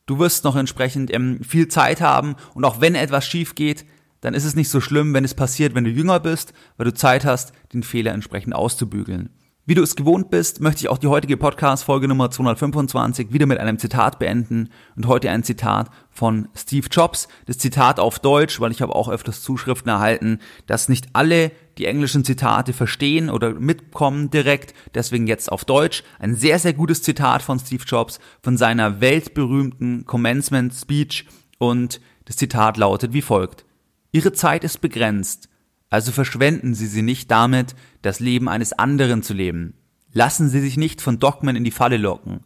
du 0.05 0.19
wirst 0.19 0.45
noch 0.45 0.55
entsprechend 0.55 1.13
ähm, 1.13 1.41
viel 1.43 1.67
Zeit 1.67 1.99
haben 1.99 2.36
und 2.53 2.63
auch 2.63 2.79
wenn 2.79 2.95
etwas 2.95 3.27
schief 3.27 3.55
geht, 3.55 3.86
dann 4.21 4.34
ist 4.34 4.45
es 4.45 4.55
nicht 4.55 4.69
so 4.69 4.79
schlimm, 4.79 5.13
wenn 5.13 5.25
es 5.25 5.34
passiert, 5.34 5.75
wenn 5.75 5.84
du 5.84 5.89
jünger 5.89 6.21
bist, 6.21 6.53
weil 6.77 6.86
du 6.86 6.93
Zeit 6.93 7.25
hast, 7.25 7.51
den 7.73 7.84
Fehler 7.84 8.13
entsprechend 8.13 8.55
auszubügeln. 8.55 9.31
Wie 9.67 9.73
du 9.73 9.82
es 9.82 9.95
gewohnt 9.95 10.30
bist, 10.30 10.62
möchte 10.62 10.82
ich 10.82 10.89
auch 10.89 10.99
die 10.99 11.08
heutige 11.08 11.38
Podcast-Folge 11.38 12.08
Nummer 12.08 12.30
225 12.30 13.34
wieder 13.34 13.47
mit 13.47 13.58
einem 13.58 13.80
Zitat 13.80 14.19
beenden 14.19 14.69
und 14.95 15.08
heute 15.08 15.32
ein 15.32 15.43
Zitat 15.43 15.89
von 16.12 16.49
Steve 16.54 16.88
Jobs. 16.91 17.28
Das 17.47 17.58
Zitat 17.58 17.99
auf 17.99 18.19
Deutsch, 18.19 18.60
weil 18.60 18.69
ich 18.69 18.84
habe 18.84 18.93
auch 18.93 19.10
öfters 19.10 19.41
Zuschriften 19.41 19.89
erhalten, 19.89 20.38
dass 20.67 20.88
nicht 20.88 21.08
alle 21.13 21.51
die 21.80 21.88
englischen 21.88 22.23
Zitate 22.23 22.73
verstehen 22.73 23.32
oder 23.32 23.56
mitkommen 23.56 24.30
direkt, 24.30 24.75
deswegen 24.93 25.25
jetzt 25.25 25.51
auf 25.51 25.65
Deutsch. 25.65 26.04
Ein 26.19 26.36
sehr, 26.36 26.60
sehr 26.60 26.73
gutes 26.73 27.01
Zitat 27.01 27.41
von 27.41 27.58
Steve 27.58 27.86
Jobs 27.88 28.19
von 28.43 28.58
seiner 28.58 29.01
weltberühmten 29.01 30.06
Commencement 30.06 30.75
Speech 30.75 31.25
und 31.58 32.01
das 32.25 32.36
Zitat 32.36 32.78
lautet 32.78 33.13
wie 33.13 33.23
folgt. 33.23 33.65
Ihre 34.12 34.32
Zeit 34.32 34.63
ist 34.63 34.82
begrenzt 34.82 35.49
also 35.95 36.12
verschwenden 36.12 36.73
Sie 36.73 36.88
sie 36.88 37.03
nicht 37.03 37.31
damit, 37.31 37.73
das 38.01 38.19
Leben 38.19 38.49
eines 38.49 38.73
anderen 38.73 39.23
zu 39.23 39.34
leben. 39.34 39.75
Lassen 40.12 40.49
Sie 40.49 40.60
sich 40.60 40.75
nicht 40.75 41.01
von 41.01 41.19
Dogmen 41.19 41.55
in 41.55 41.63
die 41.63 41.71
Falle 41.71 41.95
locken. 41.95 42.41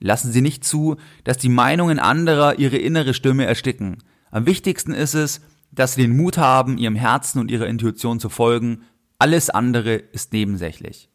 Lassen 0.00 0.32
Sie 0.32 0.40
nicht 0.40 0.64
zu, 0.64 0.96
dass 1.22 1.36
die 1.36 1.50
Meinungen 1.50 1.98
anderer 1.98 2.58
Ihre 2.58 2.78
innere 2.78 3.12
Stimme 3.12 3.44
ersticken. 3.44 3.98
Am 4.30 4.46
wichtigsten 4.46 4.94
ist 4.94 5.12
es, 5.12 5.42
dass 5.70 5.96
Sie 5.96 6.00
den 6.00 6.16
Mut 6.16 6.38
haben, 6.38 6.78
Ihrem 6.78 6.96
Herzen 6.96 7.40
und 7.40 7.50
Ihrer 7.50 7.66
Intuition 7.66 8.20
zu 8.20 8.30
folgen. 8.30 8.84
Alles 9.18 9.50
andere 9.50 9.96
ist 9.96 10.32
nebensächlich. 10.32 11.10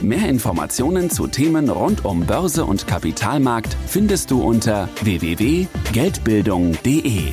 Mehr 0.00 0.28
Informationen 0.28 1.10
zu 1.10 1.26
Themen 1.26 1.70
rund 1.70 2.04
um 2.04 2.24
Börse 2.24 2.64
und 2.64 2.86
Kapitalmarkt 2.86 3.76
findest 3.88 4.30
du 4.30 4.42
unter 4.42 4.88
www.geldbildung.de. 5.02 7.32